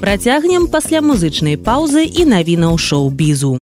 [0.00, 3.58] Працягнем пасля музычнай паўзы і навінаў шоу-бізу.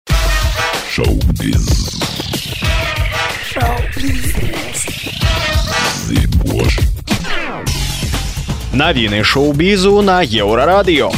[8.74, 11.12] Навіны шоу-бізу на еўрарадыё.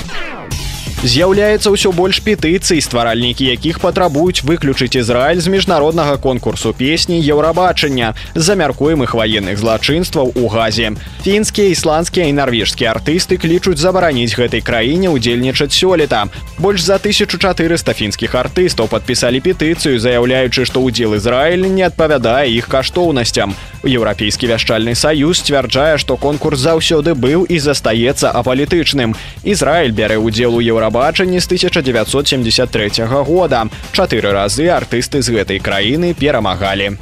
[0.99, 8.59] З'яўляецца ўсё больш петыцый, стваральнікі якіх патрабуюць выключыць Ізраіль з міжнароднага конкурсу песні еўрабачання з-за
[8.59, 10.91] мяркуемых ваенных злачынстваў у газе.
[11.23, 16.27] Фінскія, ісландскія і нарвежскія артысты клічуць забараніць гэтай краіне ўдзельнічаць сёлета.
[16.59, 23.55] Больш за 1400 фінскіх артыстаў падпісалі петыцыю, заяўляючы, што ўдзел Ізраіль не адпавядае іх каштоўнасцям.
[23.87, 29.15] Еўрапейскі вяшчальны саюз сцвярджае, што конкурс заўсёды быў і застаецца апалітычным.
[29.47, 33.67] Ізраіль бярэ ўдзел у еўрабачанні з 1973 года.
[33.93, 36.97] Чатыры разы артысты з гэтай краіны перамагалі.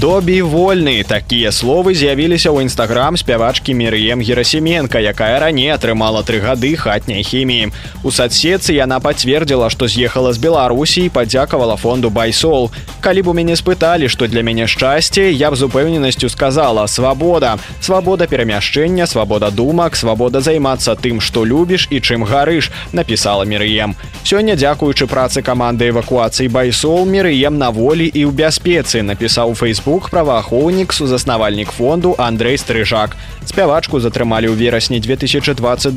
[0.00, 6.74] Добі вольны такія словы з'явіліся ў нстаграм спявачкі Мерыем Герасіменко, якая раней атрымала тры гады
[6.74, 7.70] хатняй хіміі.
[8.02, 12.74] У садсетцы яна пацвердзіла, што з'ехала з Беларусі падзякавала фонду байсол.
[13.06, 17.62] Калі б у мяне спыталі, што для мяне шчасце, я б з упэўненасцю сказала свабода,
[17.78, 23.94] свабода перамяшчэння, свабода думак, свабода займацца тым, што любіш і чым гарыш, напісала Мерыем.
[24.26, 30.08] Сёння дзякуючы працы каманды эвакуацыі байсол Мерыем на волі і ў бяспецы напісаў фейсбук фейсбук
[30.10, 33.16] праваахоўнік сузаснавальнік фонду Андрей стрыжак.
[33.44, 35.92] Спявачку затрымалі ў верасні 2022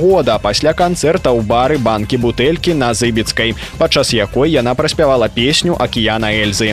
[0.00, 6.32] года пасля канцэрта ў бары банкі бутэлькі на зыбіцкай падчас якой яна праспявала песню акіяна
[6.32, 6.72] эльзы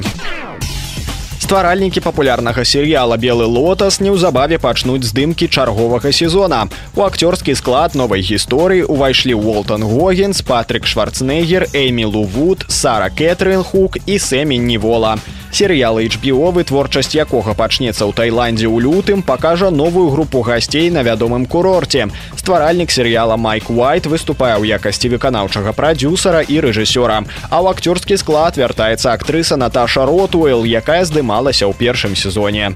[1.43, 6.71] стваральнікі папулярнага серыяла белы лотас неўзабаве пачнуць здымкі чарговага сезона.
[6.95, 13.99] У акцёрскі склад новай гісторыі увайшлі уолтон гогенс патрик шварцнегер эймі лувуд сара кэтрын хук
[14.07, 15.19] і сэмі невола
[15.53, 21.45] серыял HBO вытворчасць якога пачнецца ў Тайландзе ў лютым пакажа новую групу гасцей на вядомым
[21.45, 22.09] курорце.
[22.35, 27.23] Стваральнік серыяла Майк Уайт выступае ў якасці выканаўчага прадюсара і рэжысёра.
[27.53, 32.73] А ў акцёрскі склад вяртаецца актрыса Наташа ротуэл якая здымалася ў першым сезоне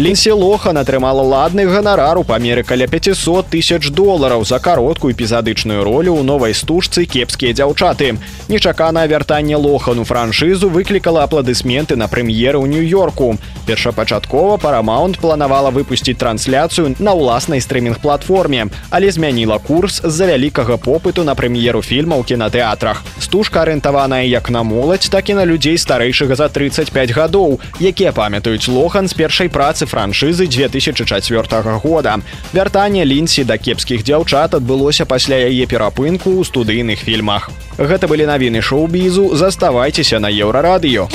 [0.00, 6.16] Лінсі Лохан атрымала ладны ганарар у памеры каля 500 тысяч долараў за кароткую эпізадычную ролю
[6.16, 8.16] ў новай стужцы кепскія дзяўчаты.
[8.48, 13.36] Нечаканае вяртанне лохану франшызу выклікала апладысменты на прэм'еры ў нью-йорку.
[13.68, 21.36] Першапачаткова парамаунт планавала выпусціць трансляцыю на ўласнай стрымінг-платформе, але змяніла курс з-за вялікага попыту на
[21.36, 23.04] прэм'еру фільма ў кінатэатрах.
[23.20, 28.64] Стужка арыентаваная як на моладзь, так і на людзей старэйшага за 35 гадоў, якія памятаюць
[28.64, 32.18] лохан з першай працы франшызы 2004 года.
[32.54, 37.50] Вяртанне лінсі да кепскіх дзяўчат адбылося пасля яе перапынку ў студыйных фільмах.
[37.76, 41.10] Гэта былі навіны шоу-бізу, заставайцеся на еўрарадыё.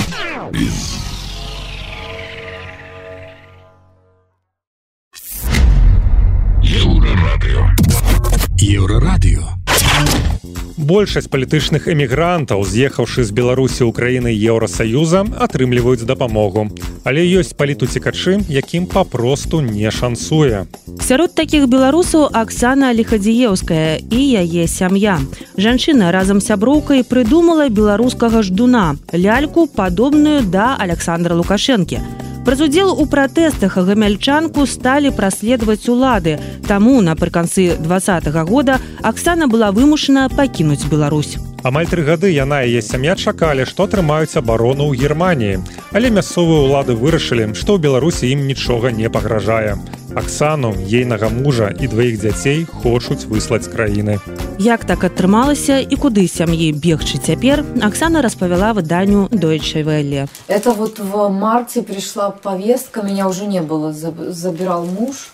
[6.61, 7.63] Еўрарадыё.
[8.59, 10.34] Еўрарадыё.
[10.75, 16.67] Большасць палітычных эмігрантаў, з'ехаўшы з Беларусі ўкраіны Еўросаюза, атрымліваюць дапамогу.
[17.07, 20.67] Але ёсць палітуцікачы, якім папросту не шансуе.
[20.99, 25.15] Сярод такіх беларусаў Аксана Лехадзееўская і яе сям'я.
[25.55, 32.03] Жанчына разам сяброўкай прыдумала беларускага ждуна, ляльку, падобную да Александра Лукашэнкі.
[32.45, 36.37] Праз удзел у пратэстах гамяльчанку сталі праследаваць улады.
[36.67, 41.37] Таму напрыканцы два -го года Аксана была вымушана пакінуць Беларусь.
[41.63, 45.59] Амаль тры гады яна і яе сям'я чакалі, што атрымаюць абарону ў Геррманіі.
[45.91, 49.81] Але мясцовыя ўлады вырашылі, што ў Беларусі ім нічога не пагражае.
[50.15, 54.19] Аксану, ейнага мужа і дваіх дзяцей хочуць выслаць краіны.
[54.59, 60.27] Як так атрымалася і куды сям'і бегчы цяпер, Аксана распавяла выданню Дойчай Вэлле.
[60.47, 65.27] Это вот в марте пришла повестка, меня уже не было, забирал муж.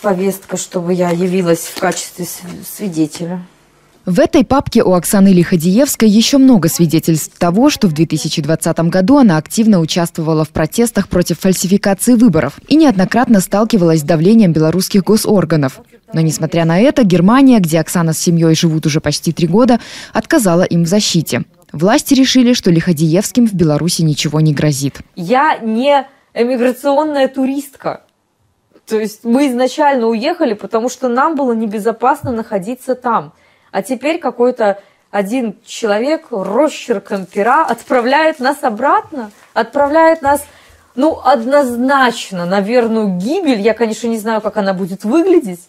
[0.00, 2.26] Повестка, чтобы я явилась в качестве
[2.64, 3.44] свидетеля.
[4.06, 9.36] В этой папке у Оксаны Лиходиевской еще много свидетельств того, что в 2020 году она
[9.36, 15.80] активно участвовала в протестах против фальсификации выборов и неоднократно сталкивалась с давлением белорусских госорганов.
[16.12, 19.80] Но несмотря на это, Германия, где Оксана с семьей живут уже почти три года,
[20.12, 21.42] отказала им в защите.
[21.72, 25.00] Власти решили, что Лиходиевским в Беларуси ничего не грозит.
[25.16, 28.02] Я не эмиграционная туристка.
[28.86, 33.32] То есть мы изначально уехали, потому что нам было небезопасно находиться там–
[33.72, 40.44] а теперь какой-то один человек росчерком пера отправляет нас обратно, отправляет нас,
[40.94, 43.60] ну, однозначно на гибель.
[43.60, 45.60] Я, конечно, не знаю, как она будет выглядеть,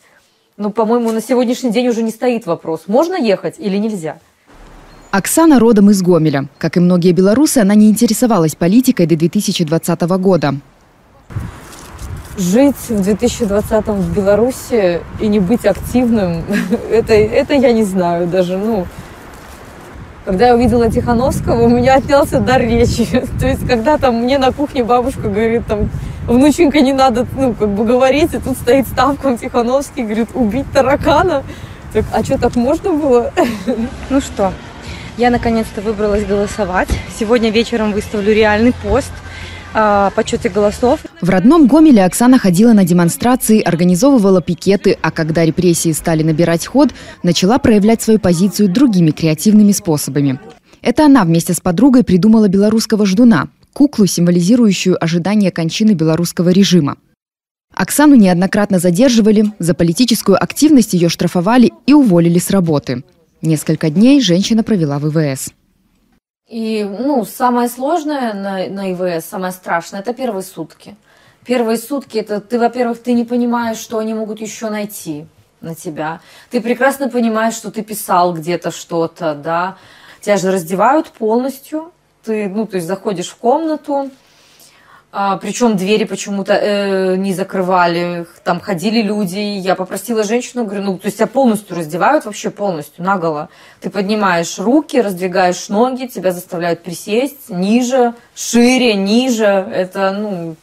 [0.57, 4.17] но, по-моему, на сегодняшний день уже не стоит вопрос, можно ехать или нельзя.
[5.11, 6.47] Оксана родом из Гомеля.
[6.57, 10.55] Как и многие белорусы, она не интересовалась политикой до 2020 года
[12.37, 16.43] жить в 2020 в Беларуси и не быть активным,
[16.91, 18.85] это, это я не знаю даже, ну,
[20.23, 23.05] когда я увидела Тихановского, у меня отнялся дар речи.
[23.39, 25.89] То есть, когда там мне на кухне бабушка говорит, там,
[26.27, 31.43] внученька, не надо, ну, как бы говорить, и тут стоит ставком Тихановский, говорит, убить таракана.
[31.93, 33.31] Так, а что, так можно было?
[34.09, 34.51] Ну что,
[35.17, 36.89] я наконец-то выбралась голосовать.
[37.17, 39.13] Сегодня вечером выставлю реальный пост
[39.79, 41.01] о подсчете голосов.
[41.21, 46.89] В родном Гомеле Оксана ходила на демонстрации, организовывала пикеты, а когда репрессии стали набирать ход,
[47.21, 50.39] начала проявлять свою позицию другими креативными способами.
[50.81, 56.97] Это она вместе с подругой придумала белорусского ждуна– куклу, символизирующую ожидание кончины белорусского режима.
[57.75, 63.03] Оксану неоднократно задерживали, за политическую активность ее штрафовали и уволили с работы.
[63.43, 65.51] Несколько дней женщина провела в ИВС.
[66.47, 70.95] И, ну, самое сложное на, на ИВС, самое страшное, это первые сутки.
[71.45, 75.27] Первые сутки, это ты, во-первых, ты не понимаешь, что они могут еще найти
[75.59, 76.21] на тебя.
[76.49, 79.77] Ты прекрасно понимаешь, что ты писал где-то что-то, да.
[80.21, 81.91] Тебя же раздевают полностью.
[82.23, 84.09] Ты, ну, то есть заходишь в комнату,
[85.11, 89.39] а, причем двери почему-то э, не закрывали, там ходили люди.
[89.39, 93.49] Я попросила женщину, говорю, ну, то есть тебя полностью раздевают, вообще полностью, наголо.
[93.79, 99.45] Ты поднимаешь руки, раздвигаешь ноги, тебя заставляют присесть ниже, шире, ниже.
[99.45, 100.55] Это, ну,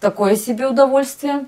[0.00, 1.46] такое себе удовольствие.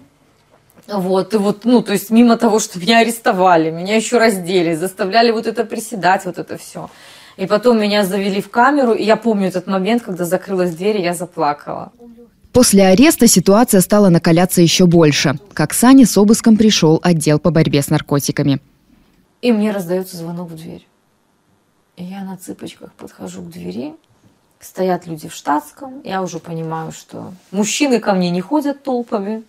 [0.87, 5.31] Вот, и вот, ну, то есть мимо того, что меня арестовали, меня еще раздели, заставляли
[5.33, 6.91] вот это приседать, вот это все.
[7.37, 11.03] И потом меня завели в камеру, и я помню этот момент, когда закрылась дверь, и
[11.03, 11.93] я заплакала.
[12.53, 15.35] После ареста ситуация стала накаляться еще больше.
[15.55, 18.61] К Оксане с обыском пришел отдел по борьбе с наркотиками.
[19.43, 20.87] И мне раздается звонок в дверь.
[21.97, 23.95] И я на цыпочках подхожу к двери.
[24.61, 26.01] Стоят люди в штатском.
[26.05, 29.43] Я уже понимаю, что мужчины ко мне не ходят толпами.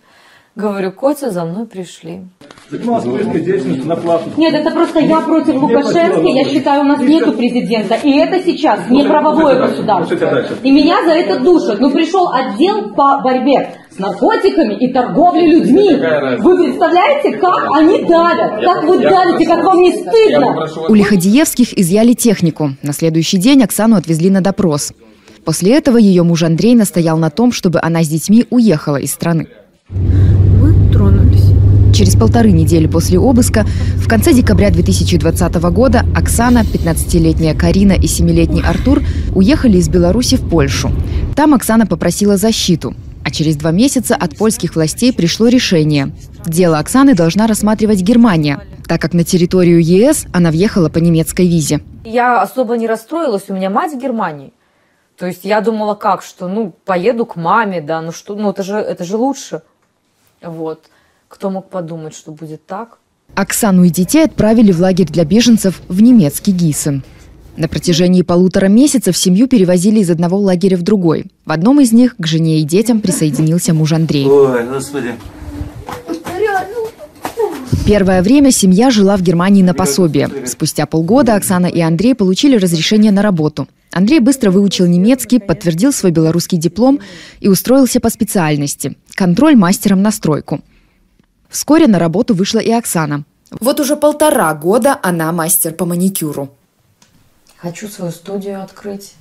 [0.56, 2.22] Говорю, Котя, за мной пришли.
[4.38, 6.20] Нет, это просто я против Лукашенко.
[6.22, 7.96] Я считаю, у нас нету президента.
[7.96, 10.16] И это сейчас не правовое государство.
[10.62, 11.78] И меня за это душат.
[11.78, 15.90] Ну, пришел отдел по борьбе с наркотиками и торговлей людьми.
[16.38, 18.64] Вы представляете, как они давят?
[18.64, 20.66] Как вы давите, как вам не стыдно?
[20.88, 22.70] У Лиходиевских изъяли технику.
[22.82, 24.94] На следующий день Оксану отвезли на допрос.
[25.44, 29.48] После этого ее муж Андрей настоял на том, чтобы она с детьми уехала из страны.
[31.96, 33.64] Через полторы недели после обыска,
[33.96, 39.00] в конце декабря 2020 года, Оксана, 15-летняя Карина и 7-летний Артур
[39.34, 40.90] уехали из Беларуси в Польшу.
[41.34, 42.94] Там Оксана попросила защиту,
[43.24, 46.12] а через два месяца от польских властей пришло решение.
[46.44, 51.80] Дело Оксаны должна рассматривать Германия, так как на территорию ЕС она въехала по немецкой визе.
[52.04, 54.52] Я особо не расстроилась, у меня мать в Германии.
[55.16, 58.62] То есть я думала, как, что, ну, поеду к маме, да, ну что, ну это
[58.62, 59.62] же, это же лучше.
[60.42, 60.90] Вот.
[61.28, 62.98] Кто мог подумать, что будет так?
[63.34, 67.02] Оксану и детей отправили в лагерь для беженцев в немецкий Гиссен.
[67.56, 71.26] На протяжении полутора месяцев семью перевозили из одного лагеря в другой.
[71.44, 74.26] В одном из них к жене и детям присоединился муж Андрей.
[74.26, 75.14] Ой, господи.
[77.86, 80.28] Первое время семья жила в Германии на пособие.
[80.46, 83.68] Спустя полгода Оксана и Андрей получили разрешение на работу.
[83.92, 87.00] Андрей быстро выучил немецкий, подтвердил свой белорусский диплом
[87.40, 90.60] и устроился по специальности– контроль мастером на стройку.
[91.48, 93.24] Вскоре на работу вышла и Оксана.
[93.60, 96.50] Вот уже полтора года она мастер по маникюру.
[97.56, 99.14] Хочу свою студию открыть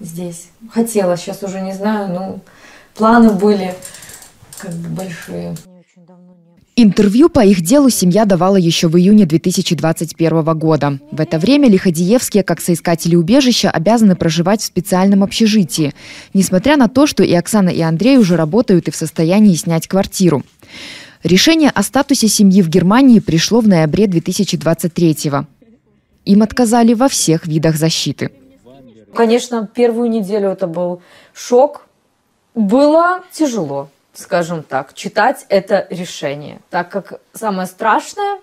[0.00, 0.48] здесь.
[0.70, 2.40] Хотела, сейчас уже не знаю, но
[2.94, 3.74] планы были
[4.58, 5.56] как бы большие.
[6.74, 10.98] Интервью по их делу семья давала еще в июне 2021 года.
[11.10, 15.92] В это время Лиходиевские, как соискатели убежища, обязаны проживать в специальном общежитии,
[16.32, 20.44] несмотря на то, что и Оксана, и Андрей уже работают и в состоянии снять квартиру.
[21.22, 25.46] Решение о статусе семьи в Германии пришло в ноябре 2023 -го.
[26.24, 28.30] Им отказали во всех видах защиты.
[29.14, 31.02] Конечно, первую неделю это был
[31.34, 31.86] шок.
[32.54, 38.38] Было тяжело скажем так, читать это решение, так как самое страшное,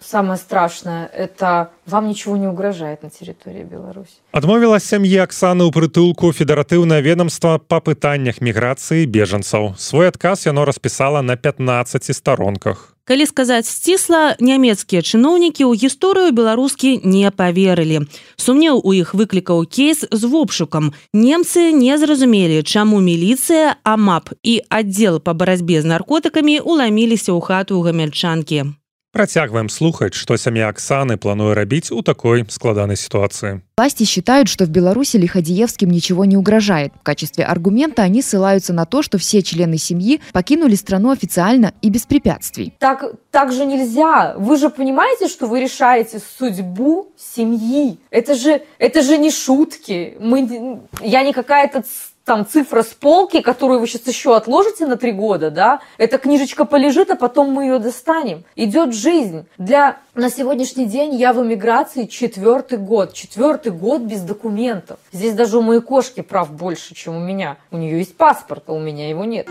[0.00, 4.20] самое страшное, это вам ничего не угрожает на территории Беларуси.
[4.32, 9.74] Адмовіла сям'і Аксаны ў прытулку федэратыўнае ведомства па пытаннях міграцыі бежанцаў.
[9.78, 12.94] Свой адказ яно распісала на 15 старонках.
[13.04, 18.08] Калі сказаць сцісла, нямецкія чыноўнікі ў гісторыю беларускі не паверылі.
[18.40, 20.96] Сумнеў у іх выклікаў кейс з вопшукам.
[21.12, 27.84] Немцы не зразумелі, чаму міліцыя, амап і аддзел па барацьбе з наркотыкамі уламіліся ў хату
[27.84, 28.72] гамяльчанкі.
[29.14, 33.62] Працягваем слухаць, што сям'я Аксаны плануе рабіць у такой складанай ситуации.
[33.78, 36.92] Власти считают, что в Беларуси Лиходиевским ничего не угрожает.
[37.00, 41.90] В качестве аргумента они ссылаются на то, что все члены семьи покинули страну официально и
[41.90, 42.74] без препятствий.
[42.80, 44.34] Так, так же нельзя.
[44.36, 48.00] Вы же понимаете, что вы решаете судьбу семьи.
[48.10, 50.16] Это же, это же не шутки.
[50.18, 51.84] Мы, я не какая-то
[52.24, 56.64] там цифра с полки, которую вы сейчас еще отложите на три года, да, эта книжечка
[56.64, 58.44] полежит, а потом мы ее достанем.
[58.56, 59.46] Идет жизнь.
[59.58, 63.12] Для на сегодняшний день я в эмиграции четвертый год.
[63.12, 64.98] Четвертый год без документов.
[65.12, 67.56] Здесь даже у моей кошки прав больше, чем у меня.
[67.70, 69.48] У нее есть паспорт, а у меня его нет.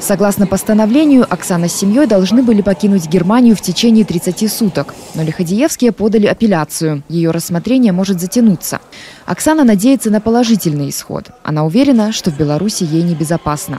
[0.00, 4.94] Согласно постановлению, Оксана с семьей должны были покинуть Германию в течение 30 суток.
[5.14, 7.02] Но Лиходиевские подали апелляцию.
[7.08, 8.80] Ее рассмотрение может затянуться.
[9.26, 11.30] Оксана надеется на положительный исход.
[11.42, 13.78] Она уверена, что в Беларуси ей небезопасно.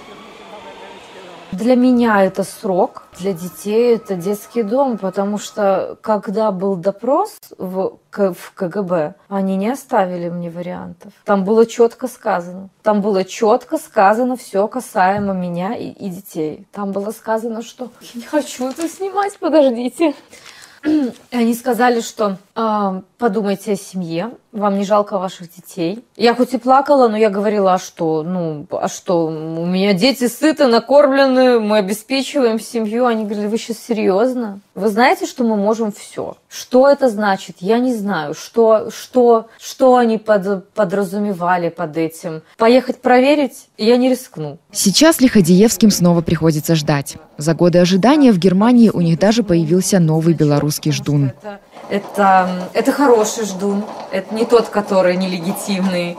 [1.52, 7.98] Для меня это срок, для детей это детский дом, потому что когда был допрос в,
[8.10, 11.12] в КГБ, они не оставили мне вариантов.
[11.26, 12.70] Там было четко сказано.
[12.84, 16.68] Там было четко сказано все касаемо меня и, и детей.
[16.72, 20.16] Там было сказано, что я не хочу это снимать, подождите.
[21.32, 26.04] Они сказали, что э, подумайте о семье, вам не жалко ваших детей.
[26.18, 30.28] Я хоть и плакала, но я говорила, а что, ну, а что, у меня дети
[30.28, 33.06] сыты, накормлены, мы обеспечиваем семью.
[33.06, 34.60] Они говорили, вы сейчас серьезно?
[34.76, 36.38] Вы знаете, что мы можем все?
[36.50, 37.58] Что это значит?
[37.60, 42.42] Я не знаю, что, что, что они под, подразумевали под этим.
[42.58, 44.58] Поехать проверить я не рискну.
[44.72, 47.16] Сейчас Лиходиевским снова приходится ждать.
[47.38, 51.32] За годы ожидания в Германии у них даже появился новый белорусский ждун.
[51.92, 56.18] Это, это, хороший ждун, это не тот, который нелегитимный.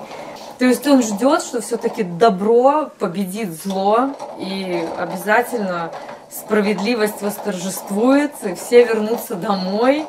[0.58, 5.90] То есть он ждет, что все-таки добро победит зло, и обязательно
[6.30, 10.04] справедливость восторжествует, и все вернутся домой,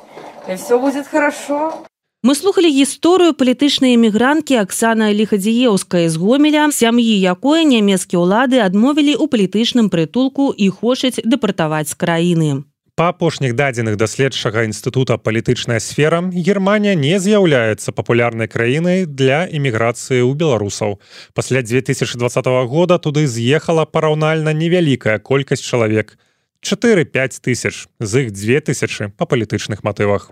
[0.49, 1.73] и все будет хорошо.
[2.23, 9.27] Мы слухали гісторыю палітычнай эмігранткі Аксана Ліхадзіеўскай з гомеля, сям'і якой нямецкія ўлады адмовілі ў
[9.31, 12.63] палітычным прытулку і хочуць дэпартаваць з краіны.
[12.95, 20.37] Па апошніх дадзеных даследчага інстытута палітычная сфера Германія не з'яўляецца папулярнай краінай для эміграцыі ў
[20.37, 21.01] беларусаў.
[21.33, 26.21] Пасля 2020 года туды з'ехала параўнальна невялікая колькасць чалавек.
[26.61, 30.29] 4-5 тысяч з іх 2000 па палітычных матывах.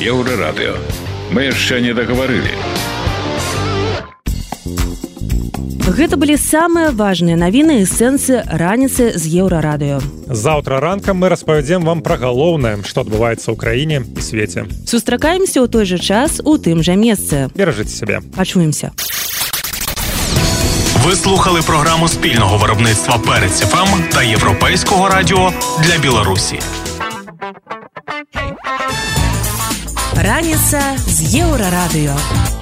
[0.00, 0.72] Еўрарадыё.
[1.36, 2.56] Мы яшчэ не дагаварылі.
[5.90, 9.98] Гэта былі самыя важныя навіны і сэнсы раніцы з еўрарадыё.
[10.30, 14.70] Заўтра ранкам мы распавядзем вам пра галоўнае, што адбываецца ў краіне і свеце.
[14.86, 17.50] Сустракаемся ў той жа час у тым жа месцы.
[17.58, 18.20] Беражыце сябе.
[18.36, 18.92] Пачуемся.
[21.04, 26.60] Ви слухали програму спільного виробництва Перець ФМ та Європейського радіо для Білорусі.
[30.14, 32.59] Раніца з еўрарадыё.